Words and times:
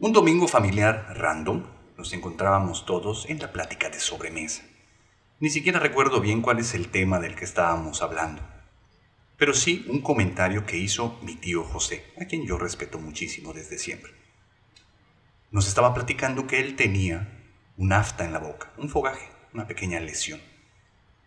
Un 0.00 0.12
domingo 0.12 0.46
familiar 0.46 1.12
random, 1.16 1.64
nos 1.96 2.12
encontrábamos 2.12 2.86
todos 2.86 3.28
en 3.28 3.40
la 3.40 3.50
plática 3.50 3.90
de 3.90 3.98
sobremesa. 3.98 4.62
Ni 5.40 5.50
siquiera 5.50 5.80
recuerdo 5.80 6.20
bien 6.20 6.40
cuál 6.40 6.60
es 6.60 6.72
el 6.74 6.86
tema 6.86 7.18
del 7.18 7.34
que 7.34 7.44
estábamos 7.44 8.00
hablando, 8.00 8.40
pero 9.36 9.54
sí 9.54 9.84
un 9.88 10.00
comentario 10.00 10.64
que 10.64 10.76
hizo 10.76 11.18
mi 11.22 11.34
tío 11.34 11.64
José, 11.64 12.04
a 12.20 12.26
quien 12.26 12.46
yo 12.46 12.58
respeto 12.58 13.00
muchísimo 13.00 13.52
desde 13.52 13.76
siempre. 13.76 14.12
Nos 15.50 15.66
estaba 15.66 15.92
platicando 15.94 16.46
que 16.46 16.60
él 16.60 16.76
tenía 16.76 17.50
un 17.76 17.92
afta 17.92 18.24
en 18.24 18.32
la 18.32 18.38
boca, 18.38 18.72
un 18.76 18.90
fogaje, 18.90 19.28
una 19.52 19.66
pequeña 19.66 19.98
lesión. 19.98 20.40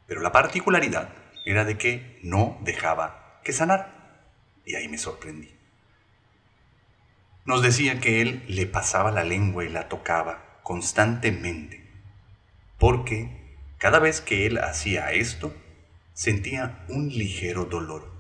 Pero 0.08 0.22
la 0.22 0.32
particularidad 0.32 1.10
era 1.46 1.66
de 1.66 1.78
que 1.78 2.22
no 2.24 2.58
dejaba 2.62 3.42
que 3.44 3.52
sanara. 3.52 4.30
Y 4.66 4.76
ahí 4.76 4.88
me 4.88 4.98
sorprendí. 4.98 5.61
Nos 7.46 7.62
decía 7.62 8.00
que 8.00 8.21
él 8.21 8.44
le 8.48 8.66
pasaba 8.66 9.12
la 9.12 9.24
lengua 9.24 9.66
y 9.66 9.70
la 9.70 9.89
tocaba 9.89 10.60
constantemente, 10.64 11.89
porque 12.78 13.57
cada 13.78 14.00
vez 14.00 14.21
que 14.21 14.46
él 14.46 14.60
hacía 14.60 15.11
esto, 15.11 15.54
sentía 16.14 16.86
un 16.88 17.10
ligero 17.10 17.65
dolor, 17.65 18.12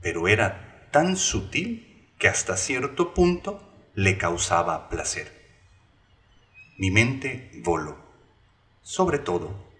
pero 0.00 0.28
era 0.28 0.88
tan 0.92 1.16
sutil 1.16 2.08
que 2.18 2.28
hasta 2.28 2.56
cierto 2.56 3.14
punto 3.14 3.66
le 3.94 4.16
causaba 4.16 4.88
placer. 4.88 5.32
Mi 6.78 6.90
mente 6.90 7.50
voló, 7.64 7.98
sobre 8.82 9.18
todo 9.18 9.70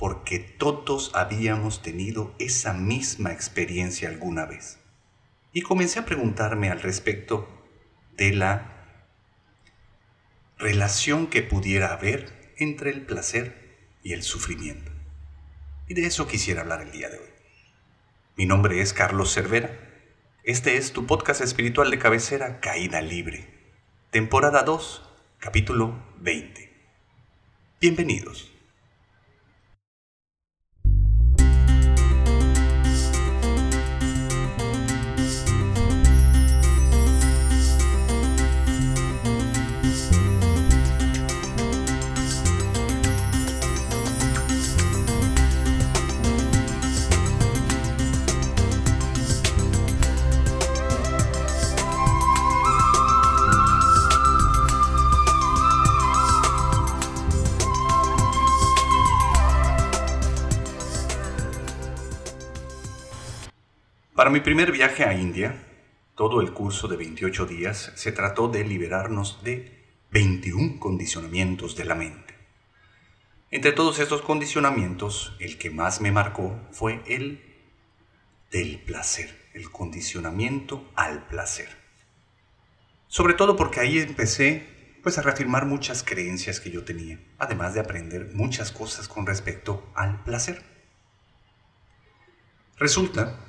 porque 0.00 0.38
todos 0.38 1.12
habíamos 1.14 1.82
tenido 1.82 2.34
esa 2.38 2.72
misma 2.72 3.32
experiencia 3.32 4.08
alguna 4.08 4.46
vez. 4.46 4.78
Y 5.52 5.60
comencé 5.60 5.98
a 5.98 6.06
preguntarme 6.06 6.70
al 6.70 6.80
respecto 6.80 7.59
de 8.20 8.34
la 8.34 8.66
relación 10.58 11.28
que 11.28 11.40
pudiera 11.40 11.94
haber 11.94 12.52
entre 12.58 12.90
el 12.90 13.00
placer 13.00 13.78
y 14.02 14.12
el 14.12 14.22
sufrimiento. 14.22 14.92
Y 15.88 15.94
de 15.94 16.04
eso 16.04 16.28
quisiera 16.28 16.60
hablar 16.60 16.82
el 16.82 16.92
día 16.92 17.08
de 17.08 17.16
hoy. 17.16 17.30
Mi 18.36 18.44
nombre 18.44 18.82
es 18.82 18.92
Carlos 18.92 19.32
Cervera. 19.32 19.70
Este 20.44 20.76
es 20.76 20.92
tu 20.92 21.06
podcast 21.06 21.40
espiritual 21.40 21.90
de 21.90 21.98
cabecera 21.98 22.60
Caída 22.60 23.00
Libre. 23.00 23.48
Temporada 24.10 24.64
2, 24.64 25.02
capítulo 25.38 25.98
20. 26.18 26.70
Bienvenidos. 27.80 28.52
Para 64.20 64.28
mi 64.28 64.40
primer 64.40 64.70
viaje 64.70 65.04
a 65.04 65.14
India, 65.14 65.54
todo 66.14 66.42
el 66.42 66.52
curso 66.52 66.88
de 66.88 66.98
28 66.98 67.46
días 67.46 67.90
se 67.94 68.12
trató 68.12 68.48
de 68.48 68.64
liberarnos 68.64 69.42
de 69.42 69.82
21 70.10 70.78
condicionamientos 70.78 71.74
de 71.74 71.86
la 71.86 71.94
mente. 71.94 72.34
Entre 73.50 73.72
todos 73.72 73.98
estos 73.98 74.20
condicionamientos, 74.20 75.34
el 75.40 75.56
que 75.56 75.70
más 75.70 76.02
me 76.02 76.12
marcó 76.12 76.60
fue 76.70 77.02
el 77.06 77.40
del 78.50 78.78
placer, 78.80 79.34
el 79.54 79.70
condicionamiento 79.70 80.86
al 80.96 81.26
placer. 81.26 81.70
Sobre 83.08 83.32
todo 83.32 83.56
porque 83.56 83.80
ahí 83.80 84.00
empecé 84.00 84.98
pues 85.02 85.16
a 85.16 85.22
reafirmar 85.22 85.64
muchas 85.64 86.02
creencias 86.02 86.60
que 86.60 86.70
yo 86.70 86.84
tenía, 86.84 87.18
además 87.38 87.72
de 87.72 87.80
aprender 87.80 88.32
muchas 88.34 88.70
cosas 88.70 89.08
con 89.08 89.24
respecto 89.24 89.90
al 89.94 90.22
placer. 90.24 90.62
Resulta 92.76 93.46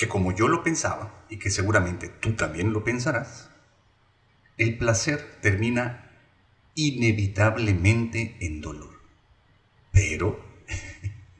que 0.00 0.08
como 0.08 0.34
yo 0.34 0.48
lo 0.48 0.62
pensaba, 0.62 1.26
y 1.28 1.38
que 1.38 1.50
seguramente 1.50 2.08
tú 2.08 2.32
también 2.32 2.72
lo 2.72 2.84
pensarás, 2.84 3.50
el 4.56 4.78
placer 4.78 5.20
termina 5.42 6.10
inevitablemente 6.74 8.38
en 8.40 8.62
dolor. 8.62 8.98
Pero 9.92 10.42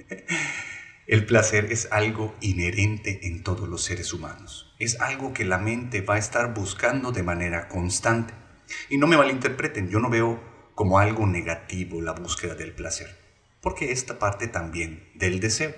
el 1.06 1.24
placer 1.24 1.72
es 1.72 1.88
algo 1.90 2.36
inherente 2.42 3.26
en 3.28 3.42
todos 3.42 3.66
los 3.66 3.82
seres 3.82 4.12
humanos. 4.12 4.74
Es 4.78 5.00
algo 5.00 5.32
que 5.32 5.46
la 5.46 5.56
mente 5.56 6.02
va 6.02 6.16
a 6.16 6.18
estar 6.18 6.52
buscando 6.52 7.12
de 7.12 7.22
manera 7.22 7.66
constante. 7.66 8.34
Y 8.90 8.98
no 8.98 9.06
me 9.06 9.16
malinterpreten, 9.16 9.88
yo 9.88 10.00
no 10.00 10.10
veo 10.10 10.38
como 10.74 10.98
algo 10.98 11.26
negativo 11.26 12.02
la 12.02 12.12
búsqueda 12.12 12.56
del 12.56 12.74
placer, 12.74 13.08
porque 13.62 13.90
esta 13.90 14.18
parte 14.18 14.48
también 14.48 15.08
del 15.14 15.40
deseo. 15.40 15.74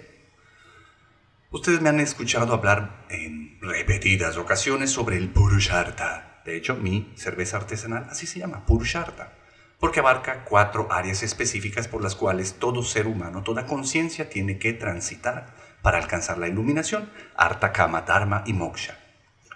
Ustedes 1.53 1.83
me 1.83 1.91
han 1.91 2.01
escuchado 2.01 2.55
hablar 2.55 3.05
en 3.11 3.59
repetidas 3.61 4.39
ocasiones 4.39 4.91
sobre 4.91 5.19
el 5.19 5.29
Purusharta. 5.29 6.41
De 6.47 6.57
hecho, 6.57 6.77
mi 6.77 7.13
cerveza 7.15 7.59
artesanal 7.59 8.07
así 8.09 8.27
se 8.27 8.39
llama, 8.39 8.65
Purusharta, 8.65 9.35
porque 9.79 10.01
abarca 10.01 10.47
cuatro 10.47 10.91
áreas 10.91 11.23
específicas 11.23 11.89
por 11.89 12.03
las 12.03 12.15
cuales 12.15 12.55
todo 12.55 12.83
ser 12.83 13.07
humano, 13.07 13.43
toda 13.43 13.67
conciencia 13.67 14.31
tiene 14.31 14.59
que 14.59 14.73
transitar 14.73 15.55
para 15.83 15.99
alcanzar 15.99 16.39
la 16.39 16.49
iluminación, 16.49 17.11
Arta, 17.37 17.71
Kama, 17.71 18.01
Dharma 18.01 18.45
y 18.47 18.55
Moksha. 18.55 18.99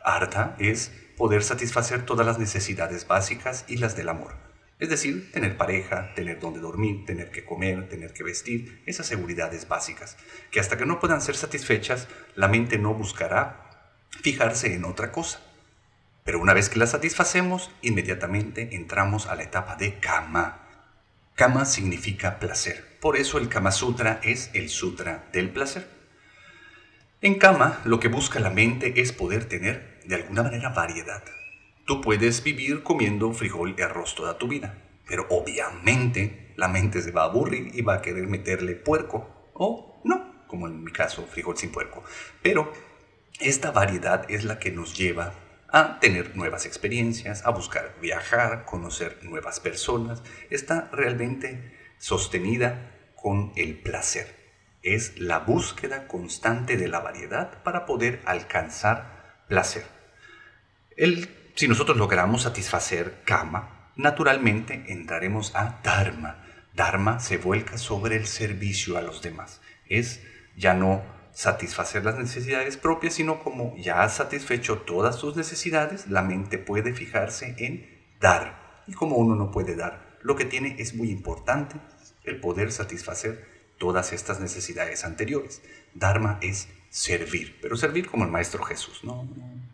Arta 0.05 0.55
es 0.59 0.93
poder 1.17 1.43
satisfacer 1.43 2.05
todas 2.05 2.27
las 2.27 2.39
necesidades 2.39 3.09
básicas 3.09 3.65
y 3.69 3.79
las 3.79 3.97
del 3.97 4.11
amor. 4.11 4.46
Es 4.79 4.91
decir, 4.91 5.33
tener 5.33 5.57
pareja, 5.57 6.13
tener 6.15 6.39
donde 6.39 6.61
dormir, 6.61 7.07
tener 7.07 7.31
que 7.31 7.47
comer, 7.47 7.89
tener 7.89 8.13
que 8.13 8.23
vestir, 8.23 8.83
esas 8.85 9.07
seguridades 9.07 9.69
básicas, 9.69 10.19
que 10.51 10.61
hasta 10.61 10.77
que 10.77 10.85
no 10.85 11.01
puedan 11.01 11.23
ser 11.23 11.35
satisfechas, 11.35 12.09
la 12.35 12.49
mente 12.49 12.77
no 12.77 12.93
buscará 12.93 13.71
fijarse 14.23 14.75
en 14.75 14.85
otra 14.85 15.13
cosa. 15.13 15.41
Pero 16.25 16.41
una 16.41 16.53
vez 16.53 16.69
que 16.69 16.79
las 16.79 16.91
satisfacemos, 16.91 17.71
inmediatamente 17.81 18.77
entramos 18.77 19.27
a 19.29 19.35
la 19.35 19.45
etapa 19.45 19.77
de 19.77 19.99
Kama. 19.99 20.69
Kama 21.35 21.65
significa 21.65 22.39
placer. 22.39 22.99
Por 23.01 23.17
eso 23.17 23.39
el 23.39 23.49
Kama 23.49 23.73
Sutra 23.73 24.21
es 24.23 24.51
el 24.53 24.69
Sutra 24.69 25.27
del 25.33 25.51
placer. 25.51 25.89
En 27.23 27.39
Kama, 27.39 27.81
lo 27.85 27.99
que 27.99 28.09
busca 28.09 28.41
la 28.41 28.51
mente 28.51 29.01
es 29.01 29.13
poder 29.13 29.47
tener, 29.47 30.01
de 30.05 30.17
alguna 30.17 30.43
manera, 30.43 30.69
variedad 30.69 31.23
Tú 31.87 32.01
puedes 32.01 32.43
vivir 32.43 32.83
comiendo 32.83 33.33
frijol 33.33 33.77
y 33.79 33.83
arroz 33.83 34.17
toda 34.17 34.39
tu 34.39 34.49
vida, 34.49 34.83
pero 35.07 35.25
obviamente 35.31 36.53
la 36.57 36.67
mente 36.67 37.01
se 37.01 37.13
va 37.13 37.23
a 37.23 37.27
aburrir 37.27 37.71
y 37.77 37.83
va 37.83 37.95
a 37.95 38.03
querer 38.03 38.27
meterle 38.27 38.75
puerco 38.75 39.53
o 39.55 40.01
no, 40.03 40.45
como 40.49 40.67
en 40.67 40.83
mi 40.83 40.91
caso, 40.91 41.25
frijol 41.27 41.57
sin 41.57 41.71
puerco. 41.71 42.03
Pero 42.43 42.73
esta 43.39 43.71
variedad 43.71 44.29
es 44.29 44.43
la 44.43 44.59
que 44.59 44.73
nos 44.73 44.99
lleva 44.99 45.35
a 45.69 46.01
tener 46.01 46.37
nuevas 46.37 46.67
experiencias, 46.67 47.47
a 47.47 47.51
buscar 47.51 47.95
viajar, 48.03 48.65
conocer 48.65 49.21
nuevas 49.23 49.61
personas. 49.61 50.25
Está 50.51 50.89
realmente 50.91 51.73
sostenida 51.99 53.13
con 53.15 53.53
el 53.55 53.79
placer. 53.79 54.35
Es 54.83 55.21
la 55.21 55.39
búsqueda 55.39 56.09
constante 56.09 56.77
de 56.77 56.89
la 56.89 56.99
variedad 56.99 57.63
para 57.63 57.87
poder 57.87 58.23
alcanzar 58.25 59.45
placer. 59.47 59.85
El 60.97 61.46
si 61.57 61.69
nosotros 61.69 61.97
logramos 61.97 62.43
satisfacer 62.43 63.23
Kama, 63.25 63.91
naturalmente 63.97 64.85
entraremos 64.89 65.55
a 65.55 65.81
Dharma. 65.83 66.45
Dharma 66.75 67.19
se 67.19 67.39
vuelca 67.39 67.79
sobre 67.79 68.17
el 68.17 68.27
servicio 68.27 68.99
a 68.99 69.03
los 69.03 69.23
demás. 69.23 69.63
Es 69.89 70.21
ya 70.55 70.75
no 70.75 71.03
satisfacer 71.33 72.05
las 72.05 72.19
necesidades 72.19 72.77
propias, 72.77 73.15
sino 73.15 73.43
como 73.43 73.75
ya 73.79 74.03
has 74.03 74.17
satisfecho 74.17 74.83
todas 74.83 75.19
tus 75.19 75.35
necesidades, 75.35 76.09
la 76.09 76.23
mente 76.23 76.59
puede 76.59 76.93
fijarse 76.93 77.55
en 77.59 77.87
dar. 78.21 78.83
Y 78.87 78.93
como 78.93 79.17
uno 79.17 79.35
no 79.35 79.51
puede 79.51 79.77
dar, 79.77 80.19
lo 80.21 80.37
que 80.37 80.45
tiene 80.45 80.77
es 80.79 80.95
muy 80.95 81.11
importante 81.11 81.77
el 82.25 82.39
poder 82.39 82.71
satisfacer 82.71 83.47
todas 83.79 84.13
estas 84.13 84.41
necesidades 84.41 85.05
anteriores. 85.07 85.63
Dharma 85.95 86.39
es 86.43 86.69
servir, 86.91 87.59
pero 87.63 87.77
servir 87.77 88.11
como 88.11 88.25
el 88.25 88.31
Maestro 88.31 88.63
Jesús, 88.63 89.05
¿no? 89.05 89.27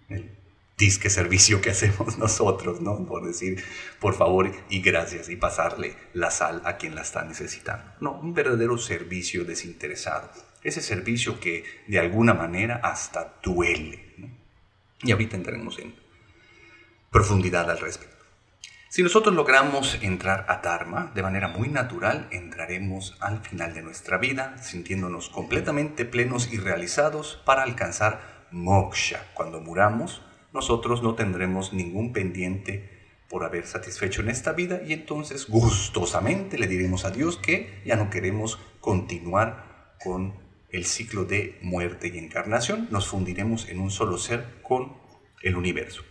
El 0.08 0.41
disque 0.82 1.10
servicio 1.10 1.60
que 1.60 1.70
hacemos 1.70 2.18
nosotros, 2.24 2.80
¿no? 2.80 3.06
Por 3.06 3.24
decir, 3.24 3.62
por 4.00 4.14
favor 4.14 4.50
y 4.68 4.80
gracias 4.80 5.28
y 5.28 5.36
pasarle 5.36 5.94
la 6.12 6.32
sal 6.32 6.60
a 6.64 6.76
quien 6.76 6.96
la 6.96 7.02
está 7.02 7.22
necesitando. 7.22 7.84
No, 8.00 8.18
un 8.18 8.34
verdadero 8.34 8.76
servicio 8.78 9.44
desinteresado. 9.44 10.28
Ese 10.64 10.82
servicio 10.82 11.38
que 11.38 11.64
de 11.86 12.00
alguna 12.00 12.34
manera 12.34 12.80
hasta 12.82 13.38
duele. 13.44 14.12
Y 15.04 15.12
ahorita 15.12 15.36
entraremos 15.36 15.78
en, 15.78 15.94
profundidad 17.12 17.70
al 17.70 17.78
respecto. 17.78 18.24
Si 18.88 19.04
nosotros 19.04 19.36
logramos 19.36 19.98
entrar 20.02 20.46
a 20.48 20.56
Dharma 20.56 21.12
de 21.14 21.22
manera 21.22 21.46
muy 21.46 21.68
natural, 21.68 22.26
entraremos 22.32 23.16
al 23.20 23.40
final 23.40 23.72
de 23.72 23.82
nuestra 23.82 24.18
vida 24.18 24.58
sintiéndonos 24.58 25.28
completamente 25.28 26.04
plenos 26.04 26.52
y 26.52 26.58
realizados 26.58 27.40
para 27.44 27.62
alcanzar 27.62 28.48
moksha. 28.50 29.24
Cuando 29.34 29.60
muramos, 29.60 30.22
nosotros 30.52 31.02
no 31.02 31.14
tendremos 31.14 31.72
ningún 31.72 32.12
pendiente 32.12 33.02
por 33.28 33.44
haber 33.44 33.66
satisfecho 33.66 34.20
en 34.20 34.28
esta 34.28 34.52
vida 34.52 34.82
y 34.86 34.92
entonces 34.92 35.48
gustosamente 35.48 36.58
le 36.58 36.66
diremos 36.66 37.04
a 37.04 37.10
Dios 37.10 37.38
que 37.38 37.80
ya 37.84 37.96
no 37.96 38.10
queremos 38.10 38.58
continuar 38.80 39.96
con 40.02 40.34
el 40.70 40.84
ciclo 40.84 41.24
de 41.24 41.58
muerte 41.62 42.10
y 42.12 42.18
encarnación, 42.18 42.88
nos 42.90 43.06
fundiremos 43.06 43.68
en 43.68 43.78
un 43.78 43.90
solo 43.90 44.18
ser 44.18 44.60
con 44.62 44.94
el 45.42 45.56
universo. 45.56 46.02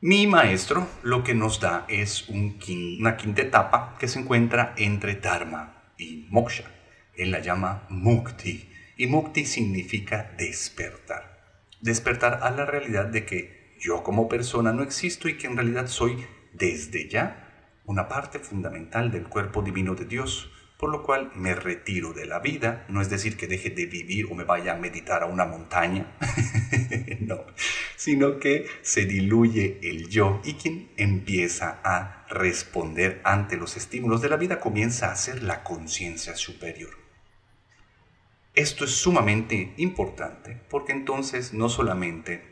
Mi 0.00 0.26
maestro 0.26 0.88
lo 1.02 1.22
que 1.22 1.34
nos 1.34 1.60
da 1.60 1.86
es 1.88 2.28
una 2.28 3.16
quinta 3.16 3.42
etapa 3.42 3.96
que 3.98 4.08
se 4.08 4.18
encuentra 4.18 4.74
entre 4.76 5.14
Dharma 5.14 5.92
y 5.96 6.26
Moksha. 6.28 6.64
Él 7.14 7.30
la 7.30 7.40
llama 7.40 7.86
Mukti 7.88 8.68
y 8.96 9.06
Mukti 9.06 9.44
significa 9.44 10.34
despertar. 10.36 11.31
Despertar 11.82 12.38
a 12.42 12.50
la 12.52 12.64
realidad 12.64 13.06
de 13.06 13.26
que 13.26 13.76
yo 13.80 14.04
como 14.04 14.28
persona 14.28 14.72
no 14.72 14.84
existo 14.84 15.28
y 15.28 15.36
que 15.36 15.48
en 15.48 15.56
realidad 15.56 15.88
soy 15.88 16.24
desde 16.52 17.08
ya 17.08 17.80
una 17.84 18.06
parte 18.06 18.38
fundamental 18.38 19.10
del 19.10 19.24
cuerpo 19.24 19.62
divino 19.62 19.96
de 19.96 20.04
Dios, 20.04 20.48
por 20.78 20.90
lo 20.90 21.02
cual 21.02 21.32
me 21.34 21.56
retiro 21.56 22.12
de 22.12 22.26
la 22.26 22.38
vida, 22.38 22.86
no 22.88 23.00
es 23.00 23.10
decir 23.10 23.36
que 23.36 23.48
deje 23.48 23.70
de 23.70 23.86
vivir 23.86 24.26
o 24.30 24.34
me 24.36 24.44
vaya 24.44 24.74
a 24.74 24.78
meditar 24.78 25.24
a 25.24 25.26
una 25.26 25.44
montaña, 25.44 26.16
no, 27.20 27.46
sino 27.96 28.38
que 28.38 28.66
se 28.82 29.04
diluye 29.04 29.80
el 29.82 30.08
yo 30.08 30.40
y 30.44 30.54
quien 30.54 30.92
empieza 30.96 31.80
a 31.82 32.26
responder 32.28 33.20
ante 33.24 33.56
los 33.56 33.76
estímulos 33.76 34.22
de 34.22 34.28
la 34.28 34.36
vida 34.36 34.60
comienza 34.60 35.10
a 35.10 35.16
ser 35.16 35.42
la 35.42 35.64
conciencia 35.64 36.36
superior. 36.36 37.01
Esto 38.54 38.84
es 38.84 38.90
sumamente 38.90 39.72
importante 39.78 40.60
porque 40.68 40.92
entonces 40.92 41.54
no 41.54 41.70
solamente 41.70 42.42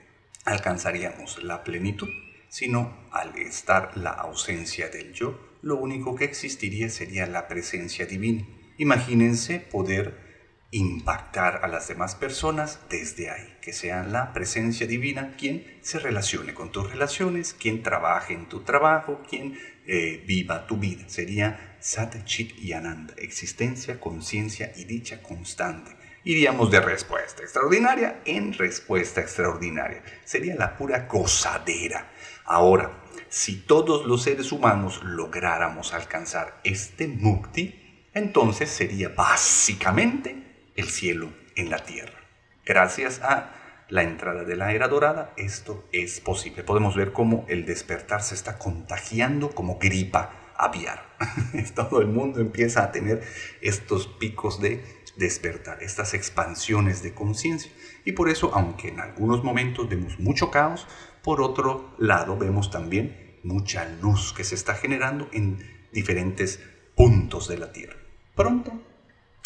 alcanzaríamos 0.46 1.42
la 1.42 1.62
plenitud, 1.62 2.08
sino 2.48 2.96
al 3.12 3.36
estar 3.38 3.96
la 3.98 4.10
ausencia 4.10 4.88
del 4.88 5.12
yo, 5.12 5.38
lo 5.60 5.76
único 5.76 6.14
que 6.14 6.24
existiría 6.24 6.88
sería 6.88 7.26
la 7.26 7.48
presencia 7.48 8.06
divina. 8.06 8.46
Imagínense 8.78 9.60
poder 9.60 10.29
impactar 10.72 11.60
a 11.64 11.68
las 11.68 11.88
demás 11.88 12.14
personas 12.14 12.78
desde 12.88 13.30
ahí, 13.30 13.56
que 13.60 13.72
sea 13.72 14.04
la 14.04 14.32
presencia 14.32 14.86
divina 14.86 15.34
quien 15.36 15.78
se 15.82 15.98
relacione 15.98 16.54
con 16.54 16.70
tus 16.70 16.88
relaciones, 16.88 17.54
quien 17.54 17.82
trabaje 17.82 18.34
en 18.34 18.48
tu 18.48 18.60
trabajo, 18.60 19.20
quien 19.28 19.58
eh, 19.86 20.22
viva 20.26 20.66
tu 20.66 20.76
vida. 20.76 21.08
Sería 21.08 21.76
Sat 21.80 22.24
Chit 22.24 22.56
y 22.58 22.72
Ananda, 22.72 23.14
existencia, 23.16 23.98
conciencia 23.98 24.72
y 24.76 24.84
dicha 24.84 25.22
constante. 25.22 25.96
Iríamos 26.22 26.70
de 26.70 26.80
respuesta 26.80 27.42
extraordinaria 27.42 28.20
en 28.24 28.52
respuesta 28.52 29.22
extraordinaria. 29.22 30.02
Sería 30.24 30.54
la 30.54 30.76
pura 30.76 31.06
gozadera. 31.10 32.12
Ahora, 32.44 33.02
si 33.28 33.62
todos 33.62 34.06
los 34.06 34.22
seres 34.22 34.52
humanos 34.52 35.02
lográramos 35.02 35.94
alcanzar 35.94 36.60
este 36.62 37.08
mukti, 37.08 38.08
entonces 38.12 38.68
sería 38.70 39.08
básicamente 39.08 40.49
el 40.80 40.88
cielo 40.88 41.30
en 41.56 41.70
la 41.70 41.84
tierra. 41.84 42.18
Gracias 42.64 43.20
a 43.22 43.54
la 43.88 44.02
entrada 44.02 44.44
de 44.44 44.56
la 44.56 44.72
era 44.72 44.88
dorada, 44.88 45.32
esto 45.36 45.84
es 45.92 46.20
posible. 46.20 46.64
Podemos 46.64 46.96
ver 46.96 47.12
cómo 47.12 47.44
el 47.48 47.66
despertar 47.66 48.22
se 48.22 48.34
está 48.34 48.58
contagiando 48.58 49.50
como 49.50 49.78
gripa 49.78 50.52
aviar. 50.56 51.04
Todo 51.74 52.00
el 52.00 52.06
mundo 52.06 52.40
empieza 52.40 52.84
a 52.84 52.92
tener 52.92 53.22
estos 53.60 54.06
picos 54.06 54.60
de 54.60 54.84
despertar, 55.16 55.82
estas 55.82 56.14
expansiones 56.14 57.02
de 57.02 57.14
conciencia. 57.14 57.72
Y 58.04 58.12
por 58.12 58.28
eso, 58.28 58.52
aunque 58.54 58.88
en 58.88 59.00
algunos 59.00 59.42
momentos 59.42 59.88
vemos 59.88 60.18
mucho 60.18 60.50
caos, 60.50 60.86
por 61.22 61.42
otro 61.42 61.94
lado, 61.98 62.38
vemos 62.38 62.70
también 62.70 63.38
mucha 63.42 63.86
luz 64.00 64.32
que 64.32 64.44
se 64.44 64.54
está 64.54 64.74
generando 64.74 65.28
en 65.32 65.58
diferentes 65.92 66.60
puntos 66.94 67.48
de 67.48 67.58
la 67.58 67.72
Tierra. 67.72 67.96
Pronto 68.34 68.89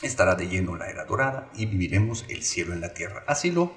estará 0.06 0.34
de 0.34 0.48
lleno 0.48 0.76
la 0.76 0.88
era 0.88 1.04
dorada 1.04 1.50
y 1.54 1.66
viviremos 1.66 2.24
el 2.28 2.42
cielo 2.42 2.72
en 2.72 2.80
la 2.80 2.94
Tierra. 2.94 3.24
Así 3.26 3.50
lo 3.50 3.72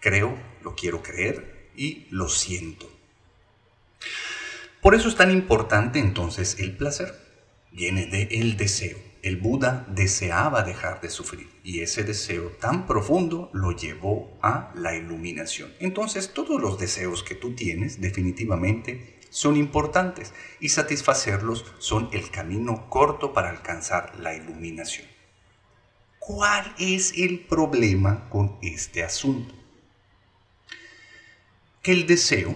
creo, 0.00 0.36
lo 0.62 0.74
quiero 0.74 1.02
creer 1.02 1.70
y 1.76 2.06
lo 2.10 2.28
siento. 2.28 2.90
Por 4.80 4.94
eso 4.94 5.08
es 5.08 5.16
tan 5.16 5.30
importante 5.30 5.98
entonces 5.98 6.58
el 6.58 6.76
placer. 6.76 7.14
Viene 7.70 8.06
de 8.06 8.24
el 8.32 8.56
deseo. 8.56 8.98
El 9.22 9.36
Buda 9.36 9.86
deseaba 9.88 10.64
dejar 10.64 11.00
de 11.00 11.08
sufrir 11.08 11.48
y 11.62 11.80
ese 11.80 12.02
deseo 12.02 12.48
tan 12.60 12.86
profundo 12.88 13.50
lo 13.52 13.70
llevó 13.70 14.36
a 14.42 14.72
la 14.74 14.96
iluminación. 14.96 15.72
Entonces 15.78 16.34
todos 16.34 16.60
los 16.60 16.78
deseos 16.80 17.22
que 17.22 17.36
tú 17.36 17.54
tienes 17.54 18.00
definitivamente 18.00 19.20
son 19.30 19.56
importantes 19.56 20.34
y 20.58 20.70
satisfacerlos 20.70 21.64
son 21.78 22.08
el 22.12 22.30
camino 22.30 22.90
corto 22.90 23.32
para 23.32 23.50
alcanzar 23.50 24.18
la 24.18 24.34
iluminación. 24.34 25.11
¿Cuál 26.24 26.72
es 26.78 27.14
el 27.18 27.40
problema 27.40 28.30
con 28.30 28.56
este 28.62 29.02
asunto? 29.02 29.52
Que 31.82 31.90
el 31.90 32.06
deseo 32.06 32.54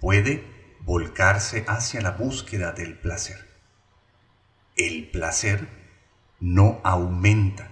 puede 0.00 0.44
volcarse 0.80 1.64
hacia 1.66 2.02
la 2.02 2.10
búsqueda 2.10 2.72
del 2.72 2.98
placer. 2.98 3.48
El 4.76 5.08
placer 5.10 5.66
no 6.40 6.78
aumenta. 6.84 7.70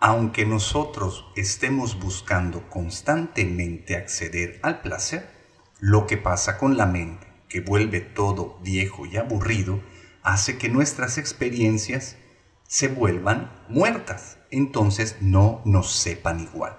Aunque 0.00 0.44
nosotros 0.44 1.26
estemos 1.36 2.00
buscando 2.00 2.68
constantemente 2.68 3.94
acceder 3.94 4.58
al 4.64 4.80
placer, 4.80 5.30
lo 5.78 6.08
que 6.08 6.16
pasa 6.16 6.58
con 6.58 6.76
la 6.76 6.86
mente, 6.86 7.28
que 7.48 7.60
vuelve 7.60 8.00
todo 8.00 8.58
viejo 8.64 9.06
y 9.06 9.16
aburrido, 9.16 9.80
hace 10.24 10.58
que 10.58 10.68
nuestras 10.68 11.18
experiencias 11.18 12.16
se 12.66 12.88
vuelvan 12.88 13.52
muertas, 13.68 14.39
entonces 14.50 15.16
no 15.20 15.62
nos 15.64 15.92
sepan 15.92 16.40
igual. 16.40 16.76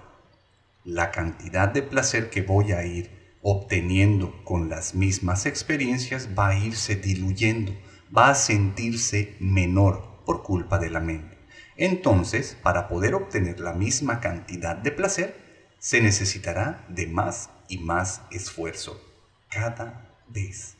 La 0.84 1.10
cantidad 1.10 1.68
de 1.68 1.82
placer 1.82 2.30
que 2.30 2.42
voy 2.42 2.72
a 2.72 2.84
ir 2.84 3.10
obteniendo 3.42 4.44
con 4.44 4.68
las 4.68 4.94
mismas 4.94 5.46
experiencias 5.46 6.30
va 6.38 6.48
a 6.48 6.58
irse 6.58 6.96
diluyendo, 6.96 7.72
va 8.16 8.30
a 8.30 8.34
sentirse 8.34 9.36
menor, 9.40 10.12
por 10.24 10.42
culpa 10.42 10.78
de 10.78 10.90
la 10.90 11.00
mente. 11.00 11.36
Entonces, 11.76 12.56
para 12.62 12.88
poder 12.88 13.14
obtener 13.14 13.60
la 13.60 13.72
misma 13.72 14.20
cantidad 14.20 14.76
de 14.76 14.92
placer, 14.92 15.36
se 15.78 16.00
necesitará 16.00 16.84
de 16.88 17.06
más 17.08 17.50
y 17.68 17.78
más 17.78 18.22
esfuerzo 18.30 19.00
cada 19.48 20.14
vez. 20.28 20.76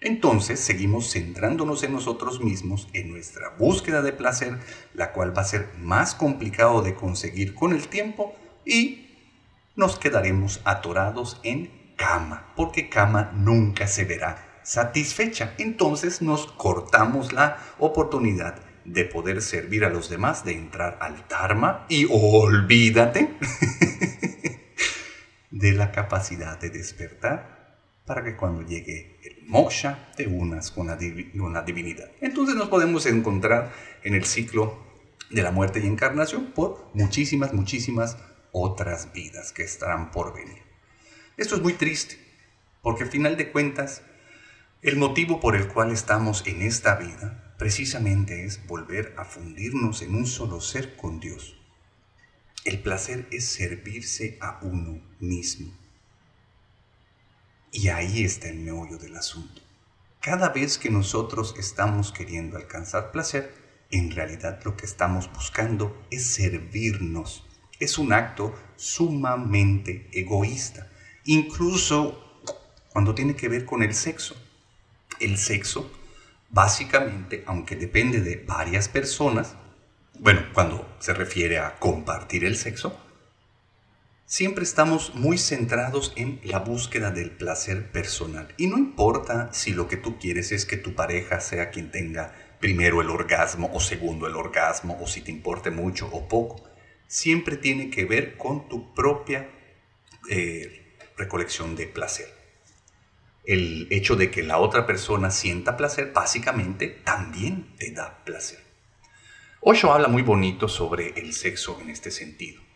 Entonces 0.00 0.60
seguimos 0.60 1.12
centrándonos 1.12 1.82
en 1.82 1.92
nosotros 1.92 2.40
mismos, 2.40 2.88
en 2.92 3.10
nuestra 3.10 3.50
búsqueda 3.58 4.00
de 4.00 4.12
placer, 4.12 4.58
la 4.94 5.12
cual 5.12 5.36
va 5.36 5.42
a 5.42 5.46
ser 5.46 5.70
más 5.78 6.14
complicado 6.14 6.82
de 6.82 6.94
conseguir 6.94 7.54
con 7.54 7.72
el 7.72 7.88
tiempo 7.88 8.36
y 8.64 9.08
nos 9.74 9.98
quedaremos 9.98 10.60
atorados 10.64 11.40
en 11.42 11.92
cama, 11.96 12.52
porque 12.54 12.88
cama 12.88 13.32
nunca 13.34 13.88
se 13.88 14.04
verá 14.04 14.60
satisfecha. 14.62 15.54
Entonces 15.58 16.22
nos 16.22 16.46
cortamos 16.52 17.32
la 17.32 17.58
oportunidad 17.78 18.60
de 18.84 19.04
poder 19.04 19.42
servir 19.42 19.84
a 19.84 19.90
los 19.90 20.08
demás, 20.08 20.44
de 20.44 20.52
entrar 20.52 20.98
al 21.00 21.26
Dharma 21.28 21.86
y 21.88 22.06
olvídate 22.08 23.30
de 25.50 25.72
la 25.72 25.90
capacidad 25.90 26.58
de 26.60 26.70
despertar 26.70 27.57
para 28.08 28.24
que 28.24 28.36
cuando 28.36 28.62
llegue 28.62 29.20
el 29.22 29.46
moksha 29.46 30.10
te 30.16 30.26
unas 30.26 30.70
con 30.70 30.88
una 30.88 31.62
divinidad. 31.62 32.10
Entonces 32.22 32.56
nos 32.56 32.68
podemos 32.68 33.04
encontrar 33.04 33.70
en 34.02 34.14
el 34.14 34.24
ciclo 34.24 34.82
de 35.28 35.42
la 35.42 35.52
muerte 35.52 35.78
y 35.78 35.86
encarnación 35.86 36.52
por 36.52 36.88
muchísimas, 36.94 37.52
muchísimas 37.52 38.16
otras 38.50 39.12
vidas 39.12 39.52
que 39.52 39.62
estarán 39.62 40.10
por 40.10 40.34
venir. 40.34 40.62
Esto 41.36 41.54
es 41.54 41.60
muy 41.60 41.74
triste, 41.74 42.18
porque 42.80 43.04
al 43.04 43.10
final 43.10 43.36
de 43.36 43.52
cuentas, 43.52 44.02
el 44.80 44.96
motivo 44.96 45.38
por 45.38 45.54
el 45.54 45.68
cual 45.68 45.92
estamos 45.92 46.46
en 46.46 46.62
esta 46.62 46.94
vida 46.96 47.54
precisamente 47.58 48.46
es 48.46 48.66
volver 48.66 49.12
a 49.18 49.26
fundirnos 49.26 50.00
en 50.00 50.14
un 50.14 50.26
solo 50.26 50.62
ser 50.62 50.96
con 50.96 51.20
Dios. 51.20 51.56
El 52.64 52.80
placer 52.80 53.28
es 53.30 53.44
servirse 53.44 54.38
a 54.40 54.60
uno 54.62 55.02
mismo. 55.20 55.76
Y 57.70 57.88
ahí 57.88 58.24
está 58.24 58.48
el 58.48 58.58
meollo 58.58 58.98
del 58.98 59.16
asunto. 59.16 59.60
Cada 60.20 60.48
vez 60.48 60.78
que 60.78 60.90
nosotros 60.90 61.54
estamos 61.58 62.12
queriendo 62.12 62.56
alcanzar 62.56 63.12
placer, 63.12 63.52
en 63.90 64.10
realidad 64.10 64.60
lo 64.64 64.76
que 64.76 64.86
estamos 64.86 65.30
buscando 65.32 66.04
es 66.10 66.26
servirnos. 66.26 67.46
Es 67.78 67.98
un 67.98 68.12
acto 68.12 68.54
sumamente 68.76 70.08
egoísta. 70.12 70.90
Incluso 71.24 72.42
cuando 72.88 73.14
tiene 73.14 73.36
que 73.36 73.48
ver 73.48 73.64
con 73.64 73.82
el 73.82 73.94
sexo. 73.94 74.34
El 75.20 75.38
sexo, 75.38 75.90
básicamente, 76.50 77.44
aunque 77.46 77.76
depende 77.76 78.20
de 78.20 78.36
varias 78.36 78.88
personas, 78.88 79.56
bueno, 80.18 80.42
cuando 80.52 80.96
se 80.98 81.14
refiere 81.14 81.58
a 81.58 81.78
compartir 81.78 82.44
el 82.44 82.56
sexo, 82.56 82.98
siempre 84.28 84.62
estamos 84.62 85.14
muy 85.14 85.38
centrados 85.38 86.12
en 86.14 86.38
la 86.44 86.58
búsqueda 86.58 87.10
del 87.10 87.30
placer 87.30 87.90
personal. 87.90 88.54
Y 88.58 88.66
no 88.66 88.76
importa 88.76 89.50
si 89.54 89.72
lo 89.72 89.88
que 89.88 89.96
tú 89.96 90.18
quieres 90.18 90.52
es 90.52 90.66
que 90.66 90.76
tu 90.76 90.94
pareja 90.94 91.40
sea 91.40 91.70
quien 91.70 91.90
tenga 91.90 92.34
primero 92.60 93.00
el 93.00 93.08
orgasmo 93.08 93.70
o 93.72 93.80
segundo 93.80 94.26
el 94.26 94.36
orgasmo, 94.36 94.98
o 95.00 95.06
si 95.06 95.22
te 95.22 95.30
importe 95.30 95.70
mucho 95.70 96.08
o 96.12 96.28
poco. 96.28 96.62
Siempre 97.06 97.56
tiene 97.56 97.88
que 97.88 98.04
ver 98.04 98.36
con 98.36 98.68
tu 98.68 98.92
propia 98.92 99.48
eh, 100.28 100.94
recolección 101.16 101.74
de 101.74 101.86
placer. 101.86 102.28
El 103.44 103.88
hecho 103.90 104.14
de 104.14 104.30
que 104.30 104.42
la 104.42 104.58
otra 104.58 104.86
persona 104.86 105.30
sienta 105.30 105.78
placer 105.78 106.12
básicamente 106.12 106.88
también 106.88 107.74
te 107.78 107.92
da 107.92 108.22
placer. 108.26 108.58
Osho 109.60 109.90
habla 109.90 110.08
muy 110.08 110.20
bonito 110.20 110.68
sobre 110.68 111.18
el 111.18 111.32
sexo 111.32 111.80
en 111.80 111.88
este 111.88 112.10
sentido. 112.10 112.67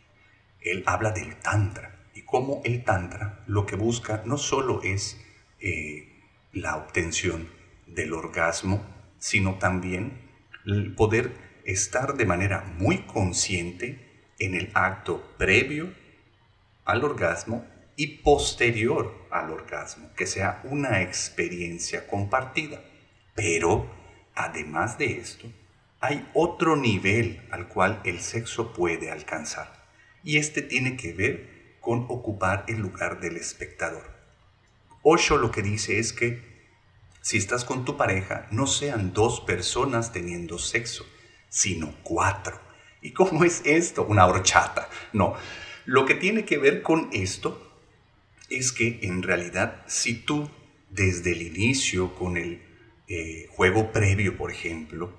Él 0.65 0.83
habla 0.87 1.11
del 1.11 1.37
tantra 1.37 2.07
y 2.15 2.23
cómo 2.23 2.61
el 2.65 2.85
tantra 2.85 3.43
lo 3.47 3.67
que 3.67 3.77
busca 3.77 4.23
no 4.25 4.37
solo 4.39 4.83
es 4.83 5.21
eh, 5.61 6.09
la 6.53 6.77
obtención 6.77 7.49
del 7.87 8.13
orgasmo 8.13 8.85
sino 9.23 9.55
también 9.55 10.19
el 10.67 10.97
poder 10.97 11.31
estar 11.65 12.15
de 12.15 12.27
manera 12.27 12.65
muy 12.77 12.99
consciente 13.07 14.33
en 14.41 14.55
el 14.55 14.73
acto 14.75 15.23
previo 15.39 15.95
al 16.85 17.05
orgasmo 17.05 17.65
y 17.95 18.19
posterior 18.19 19.29
al 19.31 19.53
orgasmo, 19.53 20.11
que 20.17 20.27
sea 20.27 20.61
una 20.65 21.03
experiencia 21.03 22.09
compartida. 22.09 22.83
Pero, 23.37 23.89
además 24.35 24.99
de 24.99 25.19
esto, 25.19 25.47
hay 26.01 26.29
otro 26.35 26.75
nivel 26.75 27.47
al 27.53 27.69
cual 27.69 28.01
el 28.05 28.19
sexo 28.21 28.73
puede 28.73 29.13
alcanzar, 29.13 29.82
y 30.25 30.39
este 30.39 30.63
tiene 30.63 30.97
que 30.97 31.13
ver 31.13 31.77
con 31.81 32.07
ocupar 32.09 32.65
el 32.69 32.79
lugar 32.79 33.21
del 33.21 33.37
espectador. 33.37 34.11
Osho 35.03 35.37
lo 35.37 35.51
que 35.51 35.63
dice 35.63 35.99
es 35.99 36.13
que 36.13 36.41
si 37.21 37.39
estás 37.39 37.65
con 37.65 37.85
tu 37.85 37.97
pareja, 37.97 38.47
no 38.51 38.67
sean 38.67 39.13
dos 39.13 39.41
personas 39.41 40.13
teniendo 40.13 40.59
sexo, 40.59 41.07
sino 41.49 41.95
cuatro. 42.03 42.61
¿Y 43.01 43.13
cómo 43.13 43.45
es 43.45 43.63
esto? 43.65 44.05
Una 44.05 44.27
horchata. 44.27 44.89
No, 45.13 45.35
lo 45.85 46.05
que 46.05 46.15
tiene 46.15 46.45
que 46.45 46.59
ver 46.59 46.83
con 46.83 47.09
esto 47.13 47.71
es 48.49 48.73
que 48.73 49.01
en 49.03 49.23
realidad 49.23 49.83
si 49.87 50.15
tú 50.15 50.51
desde 50.91 51.33
el 51.33 51.43
inicio 51.43 52.15
con 52.15 52.37
el 52.37 52.63
eh, 53.09 53.47
juego 53.51 53.93
previo, 53.93 54.37
por 54.37 54.51
ejemplo, 54.51 55.13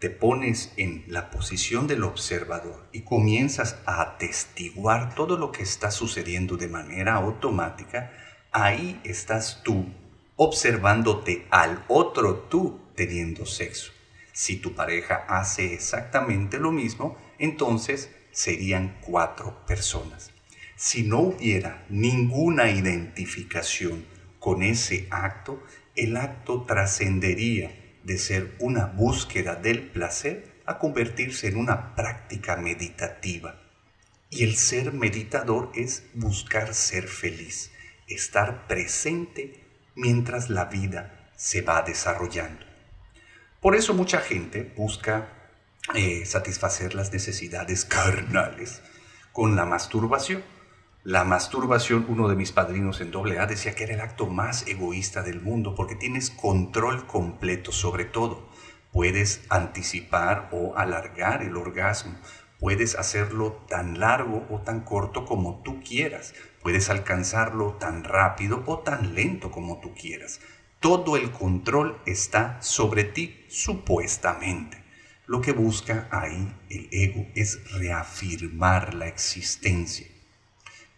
te 0.00 0.08
pones 0.08 0.72
en 0.78 1.04
la 1.08 1.30
posición 1.30 1.86
del 1.86 2.04
observador 2.04 2.88
y 2.90 3.02
comienzas 3.02 3.76
a 3.84 4.00
atestiguar 4.00 5.14
todo 5.14 5.36
lo 5.36 5.52
que 5.52 5.62
está 5.62 5.90
sucediendo 5.90 6.56
de 6.56 6.68
manera 6.68 7.16
automática, 7.16 8.10
ahí 8.50 8.98
estás 9.04 9.62
tú 9.62 9.84
observándote 10.36 11.46
al 11.50 11.84
otro 11.86 12.46
tú 12.48 12.80
teniendo 12.96 13.44
sexo. 13.44 13.92
Si 14.32 14.56
tu 14.56 14.74
pareja 14.74 15.26
hace 15.28 15.74
exactamente 15.74 16.58
lo 16.58 16.72
mismo, 16.72 17.18
entonces 17.38 18.10
serían 18.32 18.96
cuatro 19.02 19.66
personas. 19.66 20.32
Si 20.76 21.02
no 21.02 21.20
hubiera 21.20 21.84
ninguna 21.90 22.70
identificación 22.70 24.06
con 24.38 24.62
ese 24.62 25.08
acto, 25.10 25.62
el 25.94 26.16
acto 26.16 26.62
trascendería 26.62 27.79
de 28.04 28.18
ser 28.18 28.56
una 28.58 28.86
búsqueda 28.86 29.54
del 29.56 29.82
placer 29.90 30.60
a 30.66 30.78
convertirse 30.78 31.48
en 31.48 31.56
una 31.56 31.94
práctica 31.94 32.56
meditativa. 32.56 33.60
Y 34.30 34.44
el 34.44 34.56
ser 34.56 34.92
meditador 34.92 35.72
es 35.74 36.04
buscar 36.14 36.74
ser 36.74 37.08
feliz, 37.08 37.72
estar 38.06 38.66
presente 38.66 39.64
mientras 39.96 40.50
la 40.50 40.66
vida 40.66 41.30
se 41.36 41.62
va 41.62 41.82
desarrollando. 41.82 42.64
Por 43.60 43.74
eso 43.74 43.94
mucha 43.94 44.20
gente 44.20 44.72
busca 44.76 45.28
eh, 45.94 46.24
satisfacer 46.24 46.94
las 46.94 47.12
necesidades 47.12 47.84
carnales 47.84 48.82
con 49.32 49.56
la 49.56 49.64
masturbación. 49.64 50.42
La 51.04 51.24
masturbación, 51.24 52.04
uno 52.10 52.28
de 52.28 52.36
mis 52.36 52.52
padrinos 52.52 53.00
en 53.00 53.10
doble 53.10 53.38
A 53.38 53.46
decía 53.46 53.74
que 53.74 53.84
era 53.84 53.94
el 53.94 54.02
acto 54.02 54.26
más 54.26 54.66
egoísta 54.66 55.22
del 55.22 55.40
mundo 55.40 55.74
porque 55.74 55.94
tienes 55.94 56.28
control 56.28 57.06
completo 57.06 57.72
sobre 57.72 58.04
todo. 58.04 58.46
Puedes 58.92 59.40
anticipar 59.48 60.50
o 60.52 60.76
alargar 60.76 61.42
el 61.42 61.56
orgasmo. 61.56 62.18
Puedes 62.58 62.96
hacerlo 62.96 63.64
tan 63.66 63.98
largo 63.98 64.46
o 64.50 64.60
tan 64.60 64.80
corto 64.80 65.24
como 65.24 65.62
tú 65.62 65.82
quieras. 65.82 66.34
Puedes 66.62 66.90
alcanzarlo 66.90 67.78
tan 67.80 68.04
rápido 68.04 68.62
o 68.66 68.80
tan 68.80 69.14
lento 69.14 69.50
como 69.50 69.80
tú 69.80 69.94
quieras. 69.94 70.42
Todo 70.80 71.16
el 71.16 71.30
control 71.30 71.98
está 72.04 72.60
sobre 72.60 73.04
ti, 73.04 73.46
supuestamente. 73.48 74.84
Lo 75.26 75.40
que 75.40 75.52
busca 75.52 76.08
ahí 76.10 76.54
el 76.68 76.88
ego 76.92 77.26
es 77.34 77.72
reafirmar 77.72 78.92
la 78.92 79.06
existencia. 79.06 80.06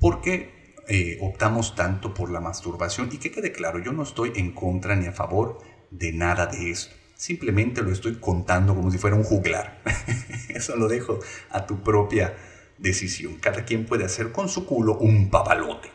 ¿Por 0.02 0.20
qué 0.20 0.74
eh, 0.88 1.18
optamos 1.20 1.76
tanto 1.76 2.12
por 2.12 2.28
la 2.28 2.40
masturbación? 2.40 3.08
Y 3.12 3.18
que 3.18 3.30
quede 3.30 3.52
claro, 3.52 3.78
yo 3.78 3.92
no 3.92 4.02
estoy 4.02 4.32
en 4.34 4.50
contra 4.50 4.96
ni 4.96 5.06
a 5.06 5.12
favor 5.12 5.60
de 5.92 6.12
nada 6.12 6.46
de 6.46 6.72
esto. 6.72 6.92
Simplemente 7.14 7.82
lo 7.82 7.92
estoy 7.92 8.16
contando 8.16 8.74
como 8.74 8.90
si 8.90 8.98
fuera 8.98 9.14
un 9.14 9.22
juglar. 9.22 9.80
Eso 10.48 10.74
lo 10.74 10.88
dejo 10.88 11.20
a 11.50 11.66
tu 11.66 11.84
propia 11.84 12.36
decisión. 12.78 13.36
Cada 13.36 13.64
quien 13.64 13.86
puede 13.86 14.04
hacer 14.04 14.32
con 14.32 14.48
su 14.48 14.66
culo 14.66 14.98
un 14.98 15.30
papalote. 15.30 15.92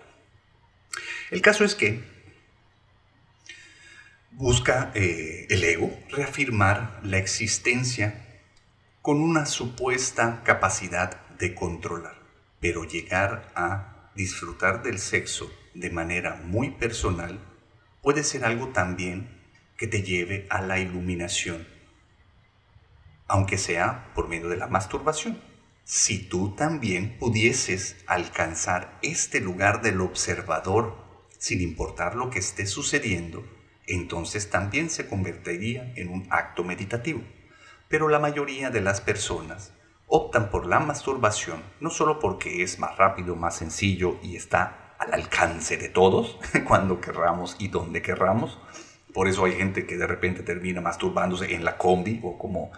El 1.30 1.42
caso 1.42 1.66
es 1.66 1.76
que 1.76 2.02
busca 4.32 4.94
eh, 4.96 5.48
el 5.50 5.66
ego 5.66 5.92
reafirmar 6.12 7.02
la 7.04 7.18
existencia 7.18 8.42
con 9.02 9.20
una 9.20 9.46
supuesta 9.46 10.44
capacidad 10.46 11.28
de 11.40 11.54
controlar, 11.54 12.16
pero 12.62 12.86
llegar 12.86 13.52
a 13.54 13.96
disfrutar 14.18 14.84
del 14.84 15.00
sexo 15.00 15.50
de 15.74 15.90
manera 15.90 16.42
muy 16.44 16.72
personal 16.72 17.40
puede 18.02 18.24
ser 18.24 18.44
algo 18.44 18.70
también 18.70 19.30
que 19.78 19.88
te 19.88 20.02
lleve 20.02 20.48
a 20.50 20.60
la 20.62 20.80
iluminación, 20.80 21.68
aunque 23.28 23.58
sea 23.58 24.12
por 24.16 24.28
medio 24.28 24.50
de 24.50 24.58
la 24.58 24.68
masturbación 24.68 25.40
si 25.84 26.20
tú 26.20 26.54
también 26.56 27.18
pudieses 27.18 27.96
alcanzar 28.08 29.00
este 29.02 29.40
lugar 29.40 29.82
del 29.82 30.02
observador 30.02 30.98
sin 31.38 31.62
importar 31.62 32.16
lo 32.16 32.30
que 32.30 32.40
esté 32.40 32.66
sucediendo, 32.66 33.48
entonces 33.86 34.50
también 34.50 34.90
se 34.90 35.08
convertiría 35.08 35.94
en 35.96 36.10
un 36.10 36.28
acto 36.30 36.66
meditativo. 36.66 37.24
Pero 37.88 38.10
la 38.10 38.20
mayoría 38.20 38.70
de 38.70 38.82
las 38.82 39.00
personas 39.00 39.72
optan 40.08 40.50
por 40.50 40.66
la 40.66 40.80
masturbación 40.80 41.62
no 41.80 41.90
solo 41.90 42.20
porque 42.20 42.64
es 42.64 42.80
más 42.80 42.98
rápido, 42.98 43.36
más 43.36 43.58
sencillo 43.58 44.18
y 44.24 44.36
está 44.36 44.96
al 45.00 45.14
alcance 45.14 45.78
de 45.78 45.90
todos 45.90 46.40
cuando 46.68 47.00
querramos 47.00 47.56
y 47.60 47.68
donde 47.68 48.02
querramos. 48.02 48.60
Por 49.14 49.28
eso 49.28 49.46
hay 49.46 49.54
gente 49.54 49.86
que 49.86 49.98
de 49.98 50.08
repente 50.08 50.44
termina 50.44 50.82
masturbándose 50.82 51.54
en 51.54 51.66
la 51.66 51.78
combi 51.78 52.20
o 52.24 52.38
como 52.38 52.72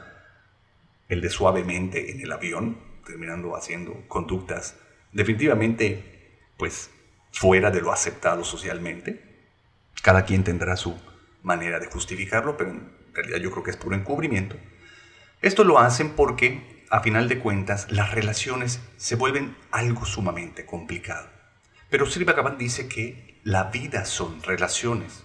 el 1.08 1.22
de 1.22 1.30
suavemente 1.30 2.12
en 2.12 2.22
el 2.22 2.32
avión, 2.32 2.78
terminando 3.06 3.56
haciendo 3.56 4.04
conductas 4.08 4.76
definitivamente, 5.12 6.38
pues, 6.58 6.92
fuera 7.32 7.72
de 7.72 7.82
lo 7.82 7.92
aceptado 7.92 8.44
socialmente. 8.44 9.24
Cada 10.02 10.24
quien 10.24 10.44
tendrá 10.44 10.78
su 10.78 10.98
manera 11.44 11.80
de 11.80 11.88
justificarlo, 11.88 12.58
pero 12.58 12.72
en 12.72 12.92
realidad 13.14 13.40
yo 13.40 13.52
creo 13.52 13.64
que 13.64 13.72
es 13.72 13.78
puro 13.78 13.96
encubrimiento. 13.96 14.56
Esto 15.42 15.64
lo 15.64 15.80
hacen 15.80 16.12
porque, 16.12 16.79
a 16.90 17.02
final 17.02 17.30
de 17.30 17.40
cuentas, 17.40 17.92
las 17.92 18.12
relaciones 18.12 18.82
se 18.98 19.16
vuelven 19.16 19.56
algo 19.72 20.06
sumamente 20.06 20.66
complicado. 20.66 21.28
Pero 21.90 22.06
Sri 22.06 22.24
Bhagavan 22.24 22.58
dice 22.58 22.88
que 22.88 23.40
la 23.44 23.66
vida 23.66 24.06
son 24.06 24.42
relaciones. 24.42 25.24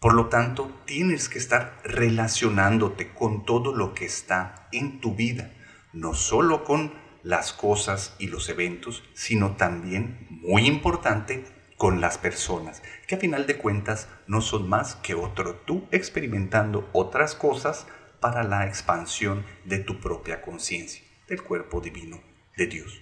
Por 0.00 0.14
lo 0.14 0.26
tanto, 0.26 0.70
tienes 0.86 1.28
que 1.28 1.38
estar 1.38 1.78
relacionándote 1.84 3.12
con 3.12 3.44
todo 3.44 3.74
lo 3.74 3.94
que 3.94 4.06
está 4.06 4.68
en 4.72 5.00
tu 5.00 5.14
vida, 5.14 5.52
no 5.92 6.14
solo 6.14 6.64
con 6.64 6.92
las 7.22 7.52
cosas 7.52 8.14
y 8.18 8.28
los 8.28 8.48
eventos, 8.48 9.04
sino 9.14 9.56
también, 9.56 10.26
muy 10.30 10.66
importante, 10.66 11.44
con 11.76 12.00
las 12.00 12.18
personas, 12.18 12.82
que 13.06 13.14
a 13.14 13.18
final 13.18 13.46
de 13.46 13.56
cuentas 13.56 14.08
no 14.26 14.40
son 14.40 14.68
más 14.68 14.96
que 14.96 15.14
otro 15.14 15.54
tú 15.54 15.86
experimentando 15.92 16.88
otras 16.92 17.36
cosas 17.36 17.86
para 18.20 18.42
la 18.42 18.66
expansión 18.66 19.44
de 19.64 19.78
tu 19.78 20.00
propia 20.00 20.42
conciencia, 20.42 21.02
del 21.28 21.42
cuerpo 21.42 21.80
divino 21.80 22.20
de 22.56 22.66
Dios. 22.66 23.00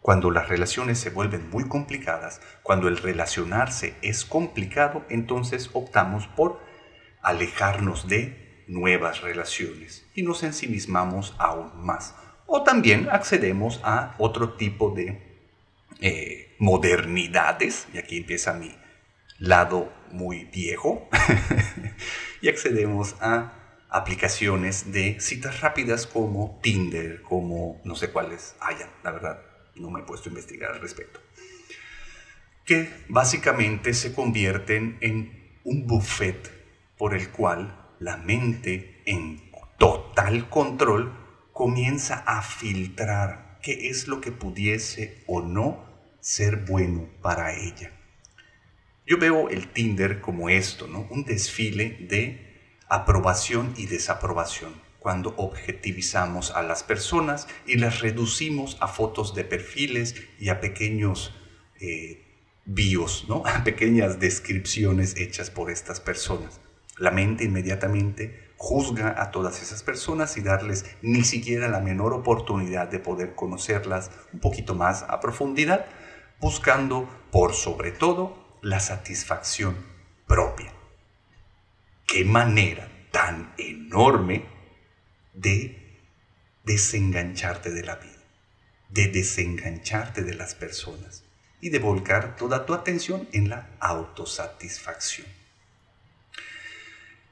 Cuando 0.00 0.30
las 0.30 0.48
relaciones 0.48 0.98
se 0.98 1.10
vuelven 1.10 1.48
muy 1.50 1.68
complicadas, 1.68 2.40
cuando 2.62 2.88
el 2.88 2.96
relacionarse 2.96 3.94
es 4.02 4.24
complicado, 4.24 5.04
entonces 5.08 5.70
optamos 5.72 6.26
por 6.26 6.60
alejarnos 7.22 8.08
de 8.08 8.64
nuevas 8.66 9.20
relaciones 9.20 10.04
y 10.14 10.22
nos 10.22 10.42
ensimismamos 10.42 11.36
aún 11.38 11.70
más. 11.84 12.16
O 12.46 12.64
también 12.64 13.08
accedemos 13.10 13.80
a 13.84 14.14
otro 14.18 14.54
tipo 14.54 14.90
de 14.90 15.32
eh, 16.00 16.56
modernidades, 16.58 17.86
y 17.94 17.98
aquí 17.98 18.18
empieza 18.18 18.54
mi 18.54 18.74
lado 19.38 19.92
muy 20.10 20.44
viejo, 20.46 21.08
y 22.40 22.48
accedemos 22.48 23.14
a 23.20 23.61
aplicaciones 23.92 24.90
de 24.90 25.20
citas 25.20 25.60
rápidas 25.60 26.06
como 26.06 26.58
Tinder, 26.62 27.22
como 27.22 27.80
no 27.84 27.94
sé 27.94 28.10
cuáles 28.10 28.56
hayan, 28.60 28.88
la 29.04 29.10
verdad, 29.12 29.42
no 29.76 29.90
me 29.90 30.00
he 30.00 30.04
puesto 30.04 30.28
a 30.28 30.32
investigar 30.32 30.72
al 30.72 30.80
respecto, 30.80 31.20
que 32.64 32.90
básicamente 33.08 33.92
se 33.92 34.14
convierten 34.14 34.96
en 35.00 35.58
un 35.64 35.86
buffet 35.86 36.50
por 36.96 37.14
el 37.14 37.30
cual 37.30 37.94
la 38.00 38.16
mente 38.16 39.02
en 39.04 39.50
total 39.78 40.48
control 40.48 41.12
comienza 41.52 42.24
a 42.26 42.42
filtrar 42.42 43.58
qué 43.62 43.90
es 43.90 44.08
lo 44.08 44.20
que 44.20 44.32
pudiese 44.32 45.22
o 45.26 45.42
no 45.42 45.86
ser 46.20 46.64
bueno 46.64 47.08
para 47.20 47.54
ella. 47.54 47.92
Yo 49.06 49.18
veo 49.18 49.48
el 49.50 49.68
Tinder 49.68 50.20
como 50.20 50.48
esto, 50.48 50.86
¿no? 50.86 51.06
Un 51.10 51.24
desfile 51.24 51.98
de 52.08 52.51
aprobación 52.92 53.72
y 53.78 53.86
desaprobación, 53.86 54.74
cuando 54.98 55.32
objetivizamos 55.38 56.50
a 56.50 56.62
las 56.62 56.82
personas 56.82 57.48
y 57.66 57.76
las 57.78 58.00
reducimos 58.00 58.76
a 58.80 58.86
fotos 58.86 59.34
de 59.34 59.44
perfiles 59.44 60.14
y 60.38 60.50
a 60.50 60.60
pequeños 60.60 61.34
eh, 61.80 62.22
bios, 62.66 63.24
¿no? 63.30 63.44
A 63.46 63.64
pequeñas 63.64 64.20
descripciones 64.20 65.16
hechas 65.16 65.48
por 65.48 65.70
estas 65.70 66.00
personas. 66.00 66.60
La 66.98 67.10
mente 67.10 67.44
inmediatamente 67.44 68.52
juzga 68.58 69.20
a 69.20 69.30
todas 69.30 69.62
esas 69.62 69.82
personas 69.82 70.36
y 70.36 70.42
darles 70.42 70.84
ni 71.00 71.24
siquiera 71.24 71.68
la 71.68 71.80
menor 71.80 72.12
oportunidad 72.12 72.88
de 72.88 72.98
poder 72.98 73.34
conocerlas 73.34 74.10
un 74.34 74.40
poquito 74.40 74.74
más 74.74 75.02
a 75.08 75.18
profundidad 75.18 75.86
buscando 76.40 77.08
por 77.30 77.54
sobre 77.54 77.90
todo 77.90 78.58
la 78.60 78.80
satisfacción 78.80 79.76
propia. 80.26 80.81
Qué 82.12 82.26
manera 82.26 82.90
tan 83.10 83.54
enorme 83.56 84.44
de 85.32 85.98
desengancharte 86.62 87.70
de 87.70 87.82
la 87.84 87.96
vida, 87.96 88.22
de 88.90 89.06
desengancharte 89.06 90.22
de 90.22 90.34
las 90.34 90.54
personas 90.54 91.24
y 91.62 91.70
de 91.70 91.78
volcar 91.78 92.36
toda 92.36 92.66
tu 92.66 92.74
atención 92.74 93.30
en 93.32 93.48
la 93.48 93.70
autosatisfacción. 93.80 95.26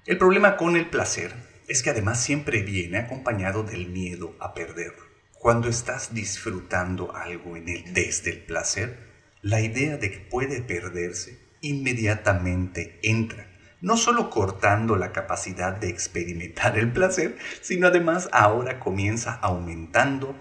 El 0.06 0.16
problema 0.16 0.56
con 0.56 0.76
el 0.76 0.88
placer 0.88 1.34
es 1.68 1.82
que 1.82 1.90
además 1.90 2.24
siempre 2.24 2.62
viene 2.62 2.96
acompañado 2.96 3.62
del 3.62 3.86
miedo 3.86 4.34
a 4.40 4.54
perderlo. 4.54 5.04
Cuando 5.32 5.68
estás 5.68 6.14
disfrutando 6.14 7.14
algo 7.14 7.54
en 7.54 7.68
el, 7.68 7.92
desde 7.92 8.30
el 8.30 8.38
placer, 8.44 8.96
la 9.42 9.60
idea 9.60 9.98
de 9.98 10.10
que 10.10 10.20
puede 10.20 10.62
perderse 10.62 11.38
inmediatamente 11.60 12.98
entra, 13.02 13.49
no 13.80 13.96
solo 13.96 14.30
cortando 14.30 14.96
la 14.96 15.12
capacidad 15.12 15.72
de 15.72 15.88
experimentar 15.88 16.78
el 16.78 16.92
placer, 16.92 17.38
sino 17.60 17.86
además 17.86 18.28
ahora 18.32 18.78
comienza 18.78 19.34
aumentando 19.34 20.36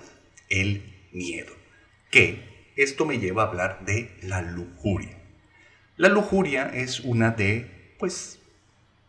el 0.50 1.08
miedo. 1.12 1.54
Que 2.12 2.74
esto 2.76 3.06
me 3.06 3.20
lleva 3.20 3.44
a 3.44 3.48
hablar 3.48 3.86
de 3.86 4.18
la 4.22 4.42
lujuria. 4.42 5.18
La 5.98 6.10
lujuria 6.10 6.72
es 6.74 7.02
una 7.02 7.32
de, 7.32 7.96
pues, 8.00 8.40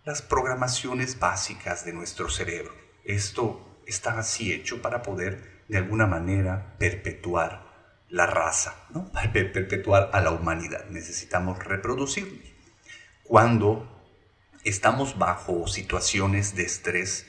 las 0.05 0.23
programaciones 0.23 1.19
básicas 1.19 1.85
de 1.85 1.93
nuestro 1.93 2.29
cerebro. 2.29 2.73
Esto 3.05 3.81
está 3.87 4.19
así 4.19 4.53
hecho 4.53 4.83
para 4.83 5.03
poder 5.03 5.63
de 5.69 5.79
alguna 5.79 6.07
manera 6.07 6.75
perpetuar 6.79 7.71
la 8.09 8.27
raza, 8.27 8.75
¿no? 8.91 9.11
perpetuar 9.33 10.11
a 10.13 10.21
la 10.21 10.33
humanidad. 10.33 10.87
Necesitamos 10.91 11.65
reproducirnos. 11.65 12.41
Cuando 13.23 14.00
estamos 14.65 15.19
bajo 15.19 15.67
situaciones 15.67 16.55
de 16.55 16.65
estrés 16.65 17.27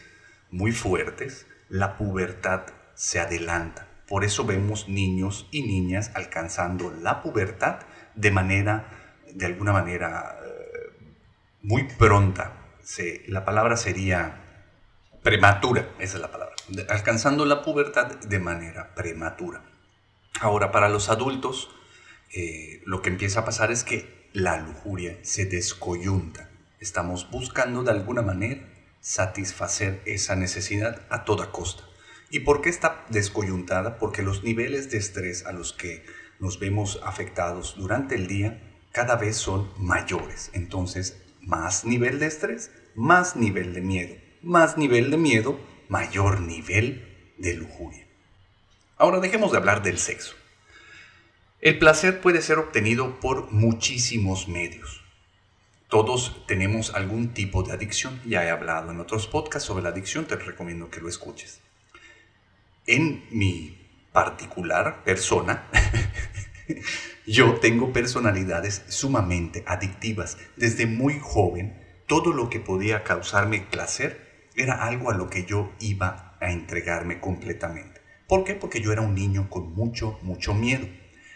muy 0.50 0.72
fuertes, 0.72 1.48
la 1.70 1.98
pubertad 1.98 2.64
se 2.94 3.20
adelanta. 3.20 3.88
Por 4.08 4.24
eso 4.26 4.46
vemos 4.46 4.90
niños 4.90 5.48
y 5.52 5.64
niñas 5.64 6.12
alcanzando 6.16 6.92
la 6.92 7.22
pubertad 7.22 7.80
de 8.16 8.32
manera, 8.32 8.90
de 9.34 9.46
alguna 9.46 9.72
manera, 9.72 10.38
eh, 10.44 11.04
muy 11.62 11.84
pronta. 11.84 12.58
la 13.28 13.46
palabra 13.46 13.78
sería 13.78 14.42
prematura, 15.24 15.88
esa 16.00 16.18
es 16.18 16.22
la 16.22 16.32
palabra, 16.32 16.56
alcanzando 16.90 17.46
la 17.46 17.62
pubertad 17.62 18.08
de 18.20 18.40
manera 18.40 18.94
prematura. 18.96 19.64
Ahora, 20.42 20.72
para 20.72 20.90
los 20.90 21.10
adultos, 21.10 21.70
eh, 22.34 22.82
lo 22.86 23.02
que 23.02 23.10
empieza 23.10 23.42
a 23.42 23.46
pasar 23.46 23.72
es 23.72 23.84
que 23.84 24.30
la 24.34 24.58
lujuria 24.58 25.18
se 25.22 25.46
descoyunta. 25.46 26.51
Estamos 26.82 27.32
buscando 27.32 27.84
de 27.84 27.92
alguna 27.92 28.22
manera 28.22 28.68
satisfacer 29.00 30.02
esa 30.06 30.36
necesidad 30.36 31.06
a 31.10 31.24
toda 31.24 31.52
costa. 31.52 31.84
¿Y 32.30 32.42
por 32.42 32.62
qué 32.62 32.70
está 32.70 33.06
descoyuntada? 33.10 33.98
Porque 33.98 34.24
los 34.24 34.44
niveles 34.44 34.92
de 34.92 34.98
estrés 34.98 35.46
a 35.46 35.54
los 35.54 35.72
que 35.72 36.06
nos 36.40 36.60
vemos 36.60 37.00
afectados 37.06 37.76
durante 37.78 38.16
el 38.16 38.28
día 38.28 38.62
cada 38.92 39.16
vez 39.16 39.38
son 39.38 39.72
mayores. 39.78 40.50
Entonces, 40.54 41.22
más 41.40 41.86
nivel 41.86 42.20
de 42.20 42.26
estrés, 42.26 42.72
más 42.96 43.38
nivel 43.38 43.74
de 43.74 43.82
miedo 43.82 44.32
más 44.42 44.78
nivel 44.78 45.12
de 45.12 45.18
miedo, 45.18 45.60
mayor 45.88 46.42
nivel 46.42 47.34
de 47.38 47.54
lujuria. 47.54 48.08
Ahora 48.98 49.20
dejemos 49.20 49.52
de 49.52 49.58
hablar 49.58 49.84
del 49.84 49.98
sexo. 49.98 50.36
El 51.60 51.78
placer 51.78 52.22
puede 52.22 52.42
ser 52.42 52.58
obtenido 52.58 53.20
por 53.20 53.52
muchísimos 53.52 54.48
medios. 54.48 55.01
Todos 55.92 56.46
tenemos 56.48 56.96
algún 56.96 57.34
tipo 57.34 57.64
de 57.64 57.74
adicción. 57.74 58.22
Ya 58.26 58.46
he 58.46 58.50
hablado 58.50 58.92
en 58.92 59.02
otros 59.02 59.28
podcasts 59.28 59.68
sobre 59.68 59.84
la 59.84 59.90
adicción, 59.90 60.24
te 60.24 60.38
recomiendo 60.38 60.90
que 60.90 61.02
lo 61.02 61.10
escuches. 61.10 61.60
En 62.88 63.26
mi 63.30 63.78
particular 64.14 65.04
persona, 65.04 65.68
yo 67.28 67.56
tengo 67.56 67.92
personalidades 67.92 68.86
sumamente 68.88 69.66
adictivas. 69.68 70.38
Desde 70.56 70.86
muy 70.86 71.20
joven, 71.20 71.78
todo 72.08 72.32
lo 72.32 72.50
que 72.50 72.62
podía 72.62 73.04
causarme 73.04 73.60
placer 73.60 74.48
era 74.56 74.86
algo 74.86 75.12
a 75.12 75.18
lo 75.18 75.30
que 75.30 75.44
yo 75.44 75.74
iba 75.82 76.38
a 76.40 76.54
entregarme 76.54 77.20
completamente. 77.20 78.00
¿Por 78.30 78.46
qué? 78.46 78.56
Porque 78.56 78.80
yo 78.80 78.94
era 78.94 79.02
un 79.02 79.14
niño 79.14 79.50
con 79.50 79.74
mucho, 79.74 80.18
mucho 80.22 80.54
miedo. 80.54 80.88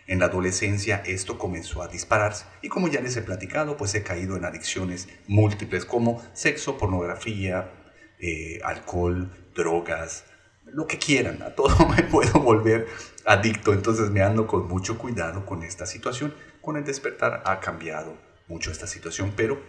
En 0.07 0.19
la 0.19 0.25
adolescencia 0.25 1.01
esto 1.05 1.37
comenzó 1.37 1.81
a 1.81 1.87
dispararse 1.87 2.45
y 2.61 2.69
como 2.69 2.87
ya 2.87 3.01
les 3.01 3.17
he 3.17 3.21
platicado, 3.21 3.75
pues 3.75 3.95
he 3.95 4.03
caído 4.03 4.37
en 4.37 4.45
adicciones 4.45 5.07
múltiples 5.27 5.85
como 5.85 6.21
sexo, 6.33 6.77
pornografía, 6.77 7.71
eh, 8.19 8.59
alcohol, 8.63 9.31
drogas, 9.55 10.25
lo 10.65 10.87
que 10.87 10.99
quieran, 10.99 11.41
a 11.41 11.55
todo 11.55 11.87
me 11.95 12.03
puedo 12.03 12.39
volver 12.39 12.87
adicto, 13.25 13.73
entonces 13.73 14.09
me 14.11 14.21
ando 14.21 14.47
con 14.47 14.67
mucho 14.67 14.97
cuidado 14.97 15.45
con 15.45 15.63
esta 15.63 15.85
situación. 15.85 16.33
Con 16.61 16.77
el 16.77 16.83
despertar 16.83 17.43
ha 17.45 17.59
cambiado 17.59 18.17
mucho 18.47 18.71
esta 18.71 18.87
situación, 18.87 19.33
pero 19.35 19.59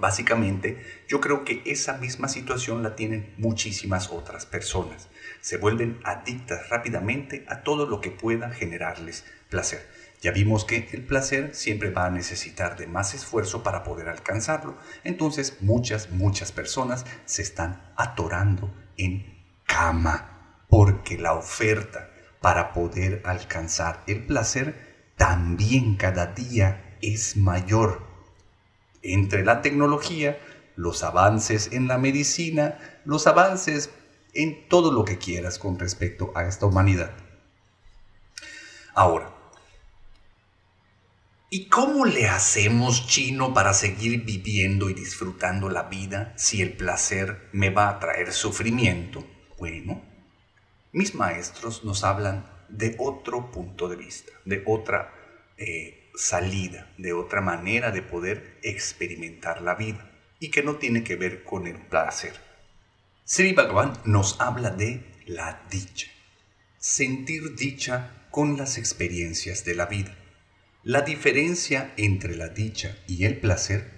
Básicamente, 0.00 0.82
yo 1.08 1.20
creo 1.20 1.44
que 1.44 1.62
esa 1.66 1.98
misma 1.98 2.28
situación 2.28 2.82
la 2.82 2.96
tienen 2.96 3.34
muchísimas 3.36 4.10
otras 4.10 4.46
personas. 4.46 5.08
Se 5.42 5.58
vuelven 5.58 6.00
adictas 6.04 6.70
rápidamente 6.70 7.44
a 7.48 7.62
todo 7.62 7.86
lo 7.86 8.00
que 8.00 8.10
pueda 8.10 8.50
generarles 8.50 9.26
placer. 9.50 9.86
Ya 10.22 10.32
vimos 10.32 10.64
que 10.64 10.88
el 10.92 11.04
placer 11.04 11.54
siempre 11.54 11.90
va 11.90 12.06
a 12.06 12.10
necesitar 12.10 12.78
de 12.78 12.86
más 12.86 13.12
esfuerzo 13.14 13.62
para 13.62 13.82
poder 13.82 14.08
alcanzarlo. 14.08 14.76
Entonces 15.04 15.58
muchas, 15.60 16.10
muchas 16.10 16.50
personas 16.50 17.04
se 17.26 17.42
están 17.42 17.92
atorando 17.96 18.72
en 18.96 19.38
cama 19.66 20.64
porque 20.68 21.18
la 21.18 21.34
oferta 21.34 22.10
para 22.40 22.72
poder 22.72 23.20
alcanzar 23.24 24.02
el 24.06 24.24
placer 24.24 25.12
también 25.16 25.96
cada 25.96 26.26
día 26.26 26.96
es 27.02 27.36
mayor 27.36 28.09
entre 29.02 29.44
la 29.44 29.62
tecnología, 29.62 30.38
los 30.76 31.02
avances 31.02 31.72
en 31.72 31.88
la 31.88 31.98
medicina, 31.98 32.78
los 33.04 33.26
avances 33.26 33.90
en 34.34 34.68
todo 34.68 34.92
lo 34.92 35.04
que 35.04 35.18
quieras 35.18 35.58
con 35.58 35.78
respecto 35.78 36.32
a 36.34 36.44
esta 36.46 36.66
humanidad. 36.66 37.12
Ahora, 38.94 39.32
¿y 41.48 41.68
cómo 41.68 42.04
le 42.04 42.28
hacemos 42.28 43.06
chino 43.06 43.54
para 43.54 43.74
seguir 43.74 44.24
viviendo 44.24 44.90
y 44.90 44.94
disfrutando 44.94 45.68
la 45.68 45.84
vida 45.84 46.32
si 46.36 46.62
el 46.62 46.72
placer 46.72 47.48
me 47.52 47.70
va 47.70 47.88
a 47.88 47.98
traer 47.98 48.32
sufrimiento? 48.32 49.26
Bueno, 49.58 50.02
mis 50.92 51.14
maestros 51.14 51.84
nos 51.84 52.04
hablan 52.04 52.46
de 52.68 52.94
otro 52.98 53.50
punto 53.50 53.88
de 53.88 53.96
vista, 53.96 54.32
de 54.44 54.62
otra 54.66 55.12
eh, 55.56 55.99
salida, 56.14 56.92
de 56.98 57.12
otra 57.12 57.40
manera 57.40 57.90
de 57.90 58.02
poder 58.02 58.58
experimentar 58.62 59.62
la 59.62 59.74
vida 59.74 60.10
y 60.38 60.50
que 60.50 60.62
no 60.62 60.76
tiene 60.76 61.04
que 61.04 61.16
ver 61.16 61.44
con 61.44 61.66
el 61.66 61.76
placer. 61.76 62.34
Sri 63.24 63.52
Bhagavan 63.52 63.92
nos 64.04 64.40
habla 64.40 64.70
de 64.70 65.04
la 65.26 65.62
dicha, 65.70 66.08
sentir 66.78 67.54
dicha 67.54 68.26
con 68.30 68.56
las 68.56 68.78
experiencias 68.78 69.64
de 69.64 69.74
la 69.74 69.86
vida. 69.86 70.16
La 70.82 71.02
diferencia 71.02 71.92
entre 71.96 72.36
la 72.36 72.48
dicha 72.48 72.96
y 73.06 73.24
el 73.24 73.38
placer 73.38 73.90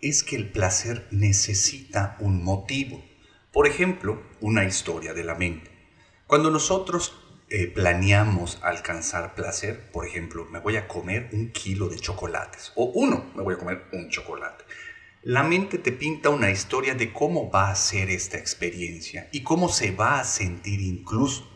es 0.00 0.22
que 0.22 0.36
el 0.36 0.50
placer 0.50 1.06
necesita 1.10 2.16
un 2.20 2.44
motivo. 2.44 3.04
Por 3.52 3.66
ejemplo, 3.66 4.22
una 4.40 4.64
historia 4.64 5.14
de 5.14 5.24
la 5.24 5.34
mente. 5.34 5.70
Cuando 6.26 6.50
nosotros 6.50 7.27
eh, 7.50 7.66
planeamos 7.66 8.58
alcanzar 8.62 9.34
placer, 9.34 9.90
por 9.90 10.06
ejemplo, 10.06 10.44
me 10.44 10.58
voy 10.58 10.76
a 10.76 10.86
comer 10.86 11.30
un 11.32 11.50
kilo 11.50 11.88
de 11.88 11.98
chocolates 11.98 12.72
o 12.74 12.84
uno, 12.94 13.30
me 13.34 13.42
voy 13.42 13.54
a 13.54 13.58
comer 13.58 13.84
un 13.92 14.10
chocolate. 14.10 14.64
La 15.22 15.42
mente 15.42 15.78
te 15.78 15.90
pinta 15.92 16.28
una 16.28 16.50
historia 16.50 16.94
de 16.94 17.12
cómo 17.12 17.50
va 17.50 17.70
a 17.70 17.74
ser 17.74 18.10
esta 18.10 18.38
experiencia 18.38 19.28
y 19.32 19.42
cómo 19.42 19.68
se 19.68 19.92
va 19.92 20.20
a 20.20 20.24
sentir 20.24 20.80
incluso. 20.80 21.48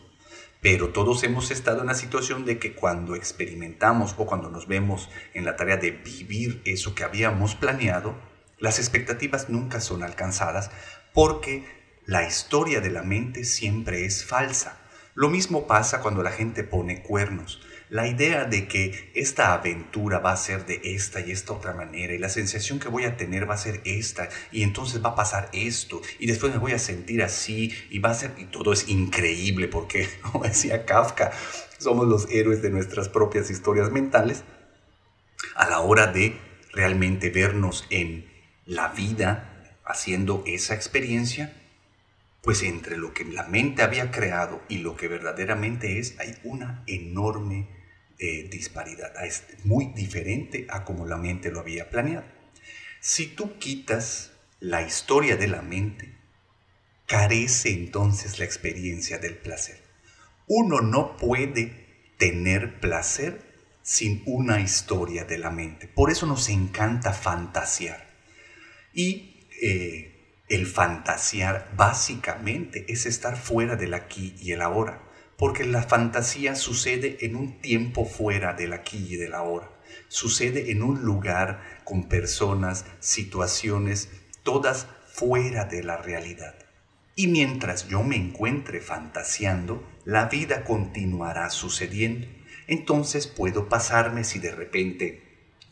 Pero 0.61 0.91
todos 0.91 1.23
hemos 1.25 1.51
estado 1.51 1.83
en 1.83 1.89
la 1.89 1.95
situación 1.95 2.45
de 2.45 2.59
que 2.59 2.75
cuando 2.75 3.15
experimentamos 3.15 4.15
o 4.17 4.27
cuando 4.27 4.49
nos 4.49 4.67
vemos 4.67 5.11
en 5.35 5.45
la 5.45 5.57
tarea 5.57 5.77
de 5.77 5.91
vivir 5.91 6.63
eso 6.65 6.95
que 6.95 7.05
habíamos 7.05 7.55
planeado, 7.55 8.15
las 8.59 8.79
expectativas 8.79 9.49
nunca 9.49 9.81
son 9.81 10.03
alcanzadas 10.03 10.71
porque 11.13 11.65
la 12.07 12.27
historia 12.27 12.81
de 12.81 12.91
la 12.91 13.03
mente 13.03 13.45
siempre 13.45 14.05
es 14.07 14.25
falsa. 14.25 14.82
Lo 15.15 15.29
mismo 15.29 15.67
pasa 15.67 16.01
cuando 16.01 16.23
la 16.23 16.31
gente 16.31 16.65
pone 16.65 17.03
cuernos. 17.03 17.61
La 17.91 18.07
idea 18.07 18.47
de 18.47 18.67
que 18.67 19.13
esta 19.15 19.53
aventura 19.53 20.19
va 20.21 20.33
a 20.33 20.37
ser 20.39 20.65
de 20.65 20.81
esta 20.83 21.21
y 21.21 21.31
esta 21.31 21.53
otra 21.53 21.75
manera 21.75 22.15
y 22.15 22.19
la 22.19 22.31
sensación 22.31 22.79
que 22.79 22.89
voy 22.89 23.05
a 23.05 23.19
tener 23.19 23.49
va 23.49 23.55
a 23.55 23.59
ser 23.59 23.83
esta 23.85 24.31
y 24.51 24.63
entonces 24.63 25.05
va 25.05 25.11
a 25.11 25.15
pasar 25.15 25.51
esto 25.53 26.01
y 26.19 26.27
después 26.27 26.51
me 26.53 26.59
voy 26.59 26.73
a 26.73 26.79
sentir 26.79 27.23
así 27.23 27.71
y 27.91 27.99
va 27.99 28.11
a 28.11 28.15
ser 28.15 28.33
y 28.39 28.47
todo 28.47 28.73
es 28.73 28.89
increíble 28.89 29.69
porque 29.69 30.09
como 30.23 30.45
decía 30.45 30.87
Kafka, 30.87 31.33
somos 31.77 32.09
los 32.09 32.31
héroes 32.31 32.63
de 32.63 32.71
nuestras 32.71 33.11
propias 33.11 33.51
historias 33.51 33.91
mentales 33.91 34.45
a 35.55 35.69
la 35.69 35.81
hora 35.81 36.07
de 36.07 36.39
realmente 36.73 37.29
vernos 37.29 37.85
en 37.91 38.25
la 38.65 38.89
vida 38.89 39.75
haciendo 39.85 40.43
esa 40.47 40.75
experiencia 40.75 41.62
pues 42.43 42.63
entre 42.65 42.97
lo 42.97 43.15
que 43.15 43.25
la 43.25 43.45
mente 43.45 43.83
había 43.83 44.11
creado 44.11 44.63
y 44.69 44.79
lo 44.79 44.97
que 44.97 45.09
verdaderamente 45.09 45.99
es, 45.99 46.19
hay 46.19 46.37
una 46.43 46.83
enorme 46.87 47.69
eh, 48.19 48.49
disparidad. 48.51 49.13
Es 49.25 49.45
muy 49.65 49.87
diferente 49.95 50.67
a 50.69 50.85
como 50.85 51.07
la 51.07 51.17
mente 51.17 51.51
lo 51.51 51.61
había 51.61 51.89
planeado. 51.89 52.27
Si 53.01 53.29
tú 53.29 53.59
quitas 53.59 54.33
la 54.59 54.83
historia 54.83 55.37
de 55.37 55.49
la 55.49 55.63
mente, 55.63 56.15
carece 57.07 57.71
entonces 57.71 58.39
la 58.39 58.45
experiencia 58.45 59.19
del 59.19 59.37
placer. 59.37 59.81
Uno 60.49 60.81
no 60.81 61.17
puede 61.17 62.13
tener 62.19 62.81
placer 62.81 63.41
sin 63.83 64.23
una 64.27 64.61
historia 64.61 65.25
de 65.25 65.39
la 65.39 65.51
mente. 65.51 65.89
Por 65.89 66.11
eso 66.11 66.27
nos 66.27 66.49
encanta 66.49 67.13
fantasear. 67.13 68.07
Y 68.93 69.47
eh, 69.61 70.12
el 70.53 70.67
fantasear 70.67 71.73
básicamente 71.79 72.85
es 72.87 73.07
estar 73.07 73.39
fuera 73.39 73.75
del 73.75 73.95
aquí 73.95 74.37
y 74.39 74.53
el 74.53 74.61
ahora, 74.61 75.01
porque 75.39 75.65
la 75.65 75.83
fantasía 75.83 76.57
sucede 76.57 77.25
en 77.25 77.37
un 77.37 77.63
tiempo 77.63 78.05
fuera 78.05 78.53
del 78.53 78.75
aquí 78.75 79.07
y 79.09 79.17
del 79.17 79.33
ahora. 79.33 79.71
Sucede 80.09 80.71
en 80.71 80.83
un 80.83 81.05
lugar 81.05 81.81
con 81.85 82.07
personas, 82.07 82.85
situaciones, 83.01 84.11
todas 84.43 84.89
fuera 85.07 85.65
de 85.65 85.83
la 85.83 85.97
realidad. 85.97 86.55
Y 87.17 87.29
mientras 87.29 87.89
yo 87.89 88.03
me 88.03 88.17
encuentre 88.17 88.83
fantaseando, 88.83 89.83
la 90.05 90.27
vida 90.27 90.65
continuará 90.65 91.49
sucediendo. 91.49 92.27
Entonces 92.67 93.27
puedo 93.27 93.71
pasarme 93.71 94.23
si 94.23 94.39
de 94.39 94.51
repente 94.51 95.23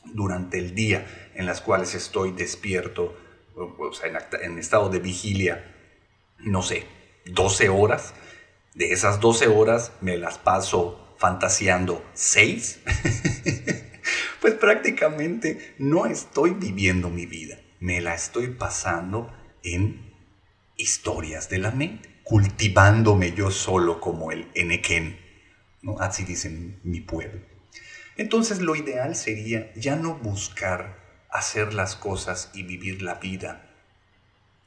durante 0.07 0.59
el 0.59 0.75
día 0.75 1.07
en 1.35 1.45
las 1.45 1.61
cuales 1.61 1.95
estoy 1.95 2.33
despierto 2.33 3.15
en, 4.43 4.59
estado 4.59 4.89
de 4.89 4.99
vigilia, 4.99 5.75
no 6.39 6.63
sé, 6.63 6.87
12 7.27 7.69
horas. 7.69 8.15
De 8.75 8.93
esas 8.93 9.21
12 9.21 9.49
horas 9.49 9.93
me 10.01 10.17
las 10.17 10.39
paso 10.39 11.15
fantaseando 11.19 12.05
6. 12.15 12.81
pues 14.41 14.55
prácticamente 14.55 15.75
no 15.79 16.07
estoy 16.07 16.51
viviendo 16.51 17.11
mi 17.11 17.27
vida. 17.27 17.59
Me 17.81 18.01
la 18.01 18.15
estoy 18.15 18.49
pasando 18.49 19.33
en 19.63 20.15
historias 20.77 21.49
de 21.49 21.59
la 21.59 21.71
mente, 21.71 22.21
cultivándome 22.25 23.33
yo 23.33 23.51
solo 23.51 24.01
como 24.01 24.33
el 24.33 24.49
Enequén. 24.55 25.19
¿no? 25.83 25.99
Así 25.99 26.25
dicen 26.25 26.81
mi 26.85 27.01
pueblo. 27.01 27.41
Entonces 28.17 28.61
lo 28.61 28.77
ideal 28.77 29.17
sería 29.17 29.73
ya 29.75 29.97
no 29.97 30.15
buscar 30.15 31.10
hacer 31.31 31.75
las 31.75 31.97
cosas 31.97 32.51
y 32.55 32.63
vivir 32.63 33.03
la 33.03 33.15
vida 33.15 33.71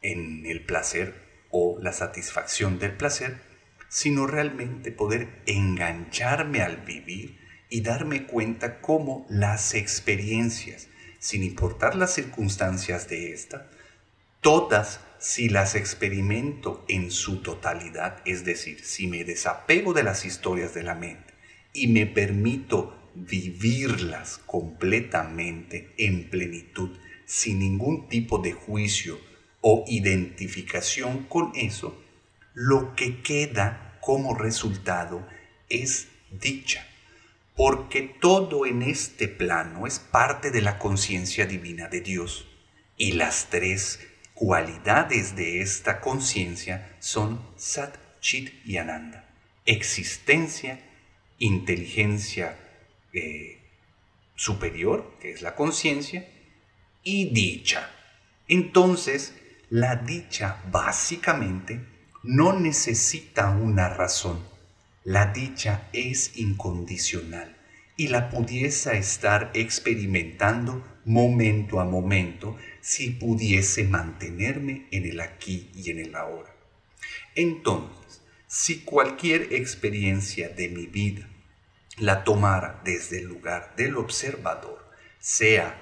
en 0.01 0.45
el 0.45 0.65
placer 0.65 1.15
o 1.49 1.77
la 1.79 1.93
satisfacción 1.93 2.79
del 2.79 2.97
placer, 2.97 3.41
sino 3.89 4.25
realmente 4.25 4.91
poder 4.91 5.41
engancharme 5.45 6.61
al 6.61 6.77
vivir 6.77 7.39
y 7.69 7.81
darme 7.81 8.25
cuenta 8.25 8.81
cómo 8.81 9.25
las 9.29 9.73
experiencias, 9.73 10.87
sin 11.19 11.43
importar 11.43 11.95
las 11.95 12.13
circunstancias 12.13 13.07
de 13.07 13.33
esta, 13.33 13.69
todas 14.41 14.99
si 15.19 15.47
las 15.47 15.75
experimento 15.75 16.83
en 16.87 17.09
su 17.09 17.41
totalidad, 17.41 18.21
es 18.25 18.43
decir, 18.43 18.83
si 18.83 19.07
me 19.07 19.23
desapego 19.23 19.93
de 19.93 20.03
las 20.03 20.25
historias 20.25 20.73
de 20.73 20.83
la 20.83 20.95
mente 20.95 21.33
y 21.71 21.87
me 21.87 22.05
permito 22.05 23.02
vivirlas 23.15 24.39
completamente 24.45 25.93
en 25.97 26.29
plenitud, 26.29 26.97
sin 27.25 27.59
ningún 27.59 28.07
tipo 28.07 28.39
de 28.39 28.53
juicio 28.53 29.19
o 29.61 29.85
identificación 29.87 31.23
con 31.23 31.51
eso, 31.55 32.01
lo 32.53 32.95
que 32.95 33.21
queda 33.21 33.97
como 34.01 34.35
resultado 34.35 35.25
es 35.69 36.09
dicha, 36.31 36.85
porque 37.55 38.01
todo 38.19 38.65
en 38.65 38.81
este 38.81 39.27
plano 39.27 39.87
es 39.87 39.99
parte 39.99 40.51
de 40.51 40.61
la 40.61 40.77
conciencia 40.79 41.45
divina 41.45 41.87
de 41.87 42.01
Dios, 42.01 42.47
y 42.97 43.13
las 43.13 43.49
tres 43.49 43.99
cualidades 44.33 45.35
de 45.35 45.61
esta 45.61 46.01
conciencia 46.01 46.95
son 46.99 47.41
Sat, 47.55 47.95
Chit 48.19 48.53
y 48.65 48.77
Ananda, 48.77 49.29
existencia, 49.65 50.79
inteligencia 51.39 52.57
eh, 53.13 53.59
superior, 54.35 55.17
que 55.21 55.31
es 55.31 55.41
la 55.41 55.55
conciencia, 55.55 56.27
y 57.03 57.33
dicha. 57.33 57.89
Entonces, 58.47 59.35
la 59.69 59.95
dicha 59.95 60.63
básicamente 60.71 61.85
no 62.23 62.53
necesita 62.53 63.49
una 63.49 63.89
razón. 63.89 64.39
La 65.03 65.27
dicha 65.27 65.89
es 65.93 66.37
incondicional 66.37 67.57
y 67.97 68.07
la 68.07 68.29
pudiese 68.29 68.97
estar 68.97 69.51
experimentando 69.53 70.83
momento 71.05 71.79
a 71.79 71.85
momento 71.85 72.57
si 72.81 73.11
pudiese 73.11 73.83
mantenerme 73.83 74.87
en 74.91 75.05
el 75.05 75.19
aquí 75.19 75.69
y 75.75 75.91
en 75.91 75.99
el 75.99 76.15
ahora. 76.15 76.55
Entonces, 77.35 78.21
si 78.47 78.79
cualquier 78.79 79.53
experiencia 79.53 80.49
de 80.49 80.69
mi 80.69 80.85
vida 80.85 81.27
la 81.97 82.23
tomara 82.23 82.81
desde 82.83 83.19
el 83.19 83.25
lugar 83.25 83.73
del 83.75 83.97
observador, 83.97 84.89
sea 85.19 85.79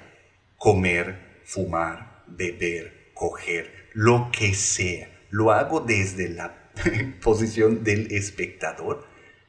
comer, 0.58 1.41
fumar, 1.45 2.24
beber, 2.28 3.12
coger, 3.13 3.89
lo 3.93 4.30
que 4.32 4.54
sea, 4.54 5.10
lo 5.30 5.52
hago 5.52 5.80
desde 5.80 6.30
la 6.30 6.71
posición 7.21 7.84
del 7.84 8.12
espectador, 8.12 9.08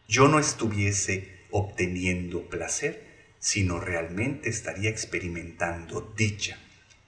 yo 0.08 0.28
no 0.28 0.38
estuviese 0.38 1.46
obteniendo 1.50 2.48
placer, 2.48 3.34
sino 3.38 3.80
realmente 3.80 4.48
estaría 4.48 4.90
experimentando 4.90 6.12
dicha. 6.16 6.58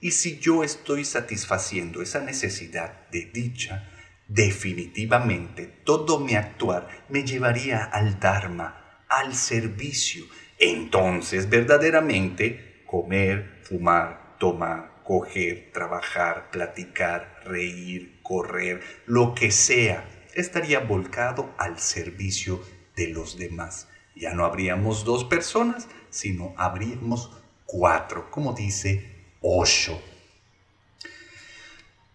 Y 0.01 0.11
si 0.11 0.37
yo 0.37 0.63
estoy 0.63 1.05
satisfaciendo 1.05 2.01
esa 2.01 2.19
necesidad 2.19 3.07
de 3.09 3.25
dicha, 3.25 3.89
definitivamente 4.27 5.65
todo 5.83 6.19
mi 6.19 6.35
actuar 6.35 7.05
me 7.09 7.23
llevaría 7.23 7.83
al 7.83 8.19
Dharma, 8.19 8.84
al 9.15 9.33
servicio. 9.33 10.25
Entonces, 10.59 11.49
verdaderamente, 11.49 12.83
comer, 12.85 13.61
fumar, 13.63 14.35
tomar, 14.39 15.01
coger, 15.03 15.71
trabajar, 15.73 16.49
platicar, 16.51 17.41
reír, 17.45 18.19
correr, 18.21 18.81
lo 19.05 19.33
que 19.33 19.51
sea, 19.51 20.05
estaría 20.33 20.79
volcado 20.81 21.53
al 21.57 21.79
servicio 21.79 22.61
de 22.95 23.07
los 23.07 23.37
demás. 23.37 23.87
Ya 24.15 24.33
no 24.33 24.45
habríamos 24.45 25.05
dos 25.05 25.23
personas, 25.23 25.87
sino 26.09 26.53
habríamos 26.57 27.31
cuatro, 27.65 28.29
como 28.31 28.53
dice 28.53 29.33
Osho. 29.41 30.01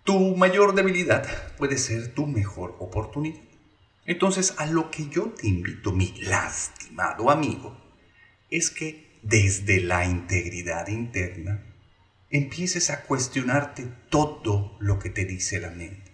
Tu 0.04 0.36
mayor 0.36 0.74
debilidad 0.74 1.26
puede 1.56 1.78
ser 1.78 2.14
tu 2.14 2.26
mejor 2.26 2.76
oportunidad. 2.78 3.49
Entonces, 4.11 4.55
a 4.59 4.66
lo 4.66 4.90
que 4.90 5.09
yo 5.09 5.27
te 5.29 5.46
invito, 5.46 5.92
mi 5.92 6.12
lastimado 6.23 7.31
amigo, 7.31 7.81
es 8.51 8.68
que 8.68 9.20
desde 9.23 9.81
la 9.81 10.05
integridad 10.05 10.88
interna 10.88 11.62
empieces 12.29 12.90
a 12.90 13.05
cuestionarte 13.05 13.87
todo 14.09 14.77
lo 14.81 14.99
que 14.99 15.11
te 15.11 15.25
dice 15.25 15.61
la 15.61 15.70
mente. 15.70 16.11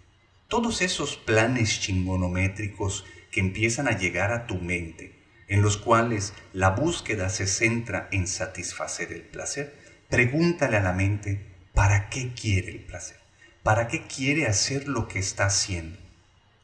Todos 0.46 0.82
esos 0.82 1.16
planes 1.16 1.80
chingonométricos 1.80 3.06
que 3.30 3.40
empiezan 3.40 3.88
a 3.88 3.96
llegar 3.96 4.30
a 4.30 4.46
tu 4.46 4.56
mente, 4.56 5.18
en 5.48 5.62
los 5.62 5.78
cuales 5.78 6.34
la 6.52 6.72
búsqueda 6.72 7.30
se 7.30 7.46
centra 7.46 8.10
en 8.12 8.26
satisfacer 8.26 9.10
el 9.10 9.22
placer, 9.22 9.74
pregúntale 10.10 10.76
a 10.76 10.82
la 10.82 10.92
mente, 10.92 11.46
¿para 11.72 12.10
qué 12.10 12.34
quiere 12.34 12.72
el 12.72 12.84
placer? 12.84 13.16
¿Para 13.62 13.88
qué 13.88 14.06
quiere 14.06 14.46
hacer 14.46 14.86
lo 14.86 15.08
que 15.08 15.18
está 15.18 15.46
haciendo? 15.46 16.05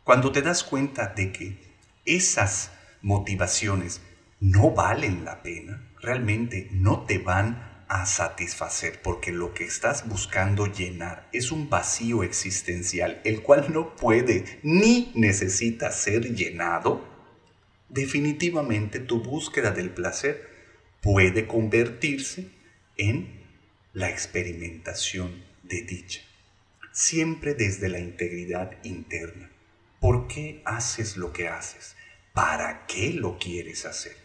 Cuando 0.04 0.32
te 0.32 0.42
das 0.42 0.64
cuenta 0.64 1.06
de 1.14 1.30
que 1.30 1.58
esas 2.04 2.72
motivaciones 3.02 4.00
no 4.40 4.72
valen 4.72 5.24
la 5.24 5.44
pena, 5.44 5.88
realmente 6.00 6.68
no 6.72 7.04
te 7.04 7.18
van 7.18 7.84
a 7.86 8.04
satisfacer 8.04 9.00
porque 9.00 9.30
lo 9.30 9.54
que 9.54 9.64
estás 9.64 10.08
buscando 10.08 10.66
llenar 10.66 11.28
es 11.32 11.52
un 11.52 11.70
vacío 11.70 12.24
existencial, 12.24 13.20
el 13.24 13.42
cual 13.42 13.72
no 13.72 13.94
puede 13.94 14.58
ni 14.64 15.12
necesita 15.14 15.92
ser 15.92 16.34
llenado, 16.34 17.06
definitivamente 17.88 18.98
tu 18.98 19.22
búsqueda 19.22 19.70
del 19.70 19.90
placer 19.90 20.50
puede 21.00 21.46
convertirse 21.46 22.50
en 22.96 23.40
la 23.92 24.10
experimentación 24.10 25.44
de 25.62 25.82
dicha, 25.82 26.22
siempre 26.90 27.54
desde 27.54 27.88
la 27.88 28.00
integridad 28.00 28.72
interna. 28.82 29.51
¿Por 30.02 30.26
qué 30.26 30.62
haces 30.64 31.16
lo 31.16 31.32
que 31.32 31.46
haces? 31.46 31.94
¿Para 32.32 32.86
qué 32.88 33.12
lo 33.12 33.38
quieres 33.38 33.86
hacer? 33.86 34.16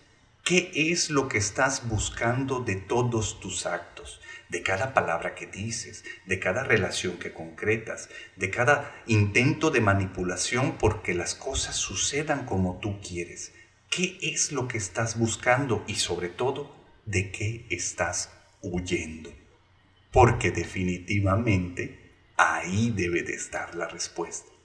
¿Qué 0.43 0.71
es 0.73 1.11
lo 1.11 1.27
que 1.27 1.37
estás 1.37 1.87
buscando 1.87 2.61
de 2.61 2.77
todos 2.77 3.39
tus 3.39 3.67
actos? 3.67 4.19
De 4.49 4.63
cada 4.63 4.95
palabra 4.95 5.35
que 5.35 5.45
dices, 5.45 6.03
de 6.25 6.39
cada 6.39 6.63
relación 6.63 7.19
que 7.19 7.31
concretas, 7.31 8.09
de 8.37 8.49
cada 8.49 9.03
intento 9.05 9.69
de 9.69 9.81
manipulación 9.81 10.79
porque 10.79 11.13
las 11.13 11.35
cosas 11.35 11.75
sucedan 11.75 12.47
como 12.47 12.79
tú 12.79 12.99
quieres. 12.99 13.53
¿Qué 13.91 14.17
es 14.23 14.51
lo 14.51 14.67
que 14.67 14.79
estás 14.79 15.19
buscando 15.19 15.83
y 15.85 15.97
sobre 15.97 16.29
todo 16.29 16.75
de 17.05 17.31
qué 17.31 17.67
estás 17.69 18.31
huyendo? 18.63 19.31
Porque 20.11 20.49
definitivamente 20.49 22.15
ahí 22.35 22.89
debe 22.89 23.21
de 23.21 23.35
estar 23.35 23.75
la 23.75 23.87
respuesta 23.87 24.56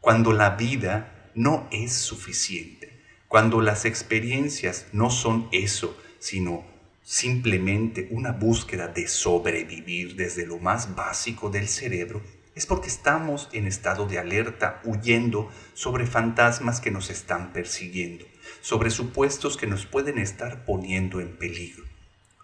cuando 0.00 0.32
la 0.32 0.50
vida 0.50 1.30
no 1.34 1.68
es 1.70 1.92
suficiente, 1.92 3.02
cuando 3.28 3.60
las 3.60 3.84
experiencias 3.84 4.86
no 4.92 5.10
son 5.10 5.48
eso, 5.52 5.96
sino 6.18 6.64
simplemente 7.02 8.08
una 8.10 8.32
búsqueda 8.32 8.88
de 8.88 9.06
sobrevivir 9.08 10.16
desde 10.16 10.46
lo 10.46 10.58
más 10.58 10.94
básico 10.94 11.50
del 11.50 11.68
cerebro, 11.68 12.22
es 12.54 12.66
porque 12.66 12.88
estamos 12.88 13.48
en 13.52 13.66
estado 13.66 14.06
de 14.06 14.18
alerta 14.18 14.80
huyendo 14.84 15.50
sobre 15.74 16.06
fantasmas 16.06 16.80
que 16.80 16.90
nos 16.90 17.10
están 17.10 17.52
persiguiendo, 17.52 18.24
sobre 18.60 18.90
supuestos 18.90 19.56
que 19.56 19.66
nos 19.66 19.86
pueden 19.86 20.18
estar 20.18 20.64
poniendo 20.64 21.20
en 21.20 21.36
peligro. 21.36 21.84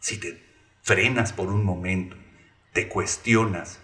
Si 0.01 0.19
te 0.19 0.43
frenas 0.83 1.33
por 1.33 1.49
un 1.49 1.65
momento, 1.65 2.17
te 2.73 2.89
cuestionas, 2.89 3.81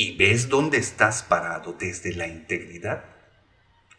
y 0.00 0.16
ves 0.16 0.48
dónde 0.48 0.78
estás 0.78 1.22
parado 1.22 1.74
desde 1.74 2.14
la 2.14 2.26
integridad, 2.26 3.04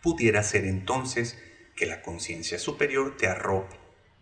pudiera 0.01 0.41
ser 0.41 0.65
entonces 0.65 1.37
que 1.75 1.85
la 1.85 2.01
conciencia 2.01 2.57
superior 2.57 3.17
te 3.17 3.27
arrope 3.27 3.75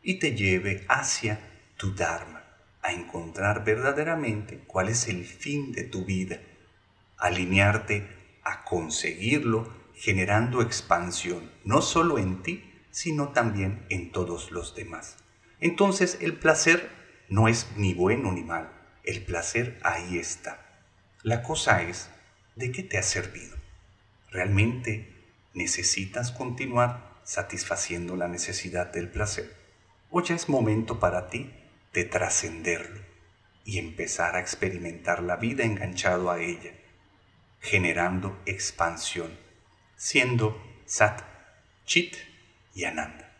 y 0.04 0.20
te 0.20 0.36
lleve 0.36 0.84
hacia 0.90 1.40
tu 1.78 1.96
Dharma, 1.96 2.44
a 2.82 2.92
encontrar 2.92 3.64
verdaderamente 3.64 4.60
cuál 4.68 4.90
es 4.90 5.08
el 5.08 5.24
fin 5.24 5.72
de 5.72 5.86
tu 5.86 6.04
vida, 6.04 6.42
alinearte 7.18 8.10
a 8.44 8.66
conseguirlo 8.66 9.74
generando 9.96 10.62
expansión, 10.62 11.50
no 11.64 11.82
solo 11.82 12.18
en 12.18 12.44
ti, 12.44 12.74
sino 12.92 13.30
también 13.30 13.86
en 13.88 14.12
todos 14.12 14.52
los 14.52 14.76
demás. 14.76 15.16
Entonces 15.62 16.18
el 16.20 16.34
placer 16.34 16.90
no 17.30 17.48
es 17.48 17.68
ni 17.78 17.94
bueno 17.94 18.34
ni 18.34 18.44
mal, 18.44 18.70
el 19.06 19.24
placer 19.24 19.80
ahí 19.82 20.18
está 20.18 20.66
la 21.24 21.44
cosa 21.44 21.82
es, 21.82 22.10
¿de 22.56 22.72
qué 22.72 22.82
te 22.82 22.98
ha 22.98 23.04
servido? 23.04 23.58
¿Realmente 24.32 25.14
necesitas 25.54 26.32
continuar 26.32 27.20
satisfaciendo 27.24 28.16
la 28.16 28.30
necesidad 28.30 28.88
del 28.88 29.10
placer? 29.10 29.54
¿O 30.10 30.22
ya 30.24 30.34
es 30.34 30.48
momento 30.48 31.00
para 31.00 31.28
ti 31.28 31.54
de 31.94 32.06
trascenderlo 32.06 33.02
y 33.66 33.80
empezar 33.80 34.38
a 34.38 34.40
experimentar 34.40 35.22
la 35.22 35.36
vida 35.36 35.66
enganchado 35.66 36.32
a 36.32 36.40
ella, 36.40 36.72
generando 37.60 38.42
expansión, 38.46 39.38
siendo 39.98 40.58
Sat, 40.86 41.22
Chit 41.86 42.16
y 42.74 42.86
Ananda? 42.86 43.36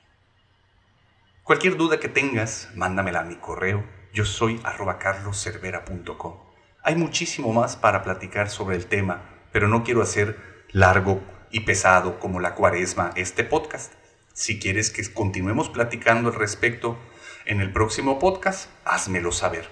Cualquier 1.44 1.78
duda 1.78 2.00
que 2.02 2.10
tengas, 2.10 2.70
mándamela 2.76 3.22
a 3.22 3.24
mi 3.26 3.38
correo. 3.38 3.84
Yo 4.12 4.26
soy 4.26 4.60
arroba 4.66 5.00
carloscervera.com. 5.00 6.49
Hay 6.82 6.96
muchísimo 6.96 7.52
más 7.52 7.76
para 7.76 8.04
platicar 8.04 8.50
sobre 8.50 8.78
el 8.78 8.86
tema, 8.86 9.22
pero 9.52 9.68
no 9.68 9.84
quiero 9.84 10.02
hacer 10.02 10.38
largo 10.72 11.22
y 11.52 11.62
pesado 11.62 12.20
como 12.20 12.40
la 12.40 12.56
cuaresma 12.56 13.12
este 13.18 13.44
podcast. 13.44 13.94
Si 14.34 14.60
quieres 14.60 14.90
que 14.90 15.06
continuemos 15.14 15.70
platicando 15.70 16.30
al 16.30 16.36
respecto 16.36 16.98
en 17.46 17.60
el 17.60 17.74
próximo 17.74 18.18
podcast, 18.18 18.70
házmelo 18.86 19.34
saber. 19.34 19.68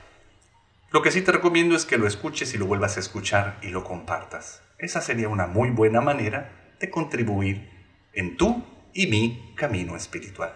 Lo 0.91 1.01
que 1.01 1.11
sí 1.11 1.21
te 1.21 1.31
recomiendo 1.31 1.77
es 1.77 1.85
que 1.85 1.97
lo 1.97 2.07
escuches 2.07 2.53
y 2.53 2.57
lo 2.57 2.65
vuelvas 2.65 2.97
a 2.97 2.99
escuchar 2.99 3.57
y 3.61 3.69
lo 3.69 3.85
compartas. 3.85 4.61
Esa 4.77 5.01
sería 5.01 5.29
una 5.29 5.47
muy 5.47 5.69
buena 5.69 6.01
manera 6.01 6.73
de 6.79 6.89
contribuir 6.89 7.69
en 8.11 8.35
tu 8.35 8.65
y 8.93 9.07
mi 9.07 9.53
camino 9.55 9.95
espiritual. 9.95 10.53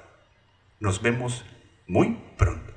Nos 0.81 1.01
vemos 1.01 1.45
muy 1.87 2.17
pronto. 2.37 2.71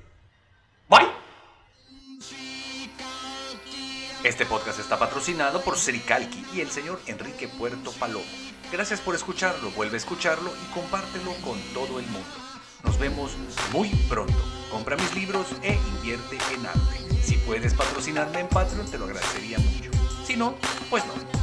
Este 4.24 4.46
podcast 4.46 4.78
está 4.78 4.98
patrocinado 4.98 5.60
por 5.60 5.76
Sericalqui 5.76 6.46
y 6.54 6.62
el 6.62 6.70
señor 6.70 6.98
Enrique 7.06 7.46
Puerto 7.46 7.92
Palomo. 7.92 8.24
Gracias 8.72 8.98
por 8.98 9.14
escucharlo, 9.14 9.70
vuelve 9.72 9.96
a 9.96 9.98
escucharlo 9.98 10.50
y 10.50 10.72
compártelo 10.72 11.34
con 11.44 11.60
todo 11.74 11.98
el 11.98 12.06
mundo. 12.06 12.26
Nos 12.84 12.98
vemos 12.98 13.32
muy 13.70 13.90
pronto. 14.08 14.32
Compra 14.70 14.96
mis 14.96 15.14
libros 15.14 15.48
e 15.62 15.74
invierte 15.74 16.38
en 16.54 16.64
arte. 16.64 17.22
Si 17.22 17.36
puedes 17.36 17.74
patrocinarme 17.74 18.40
en 18.40 18.48
Patreon, 18.48 18.90
te 18.90 18.96
lo 18.96 19.04
agradecería 19.04 19.58
mucho. 19.58 19.90
Si 20.26 20.36
no, 20.36 20.54
pues 20.88 21.04
no. 21.04 21.33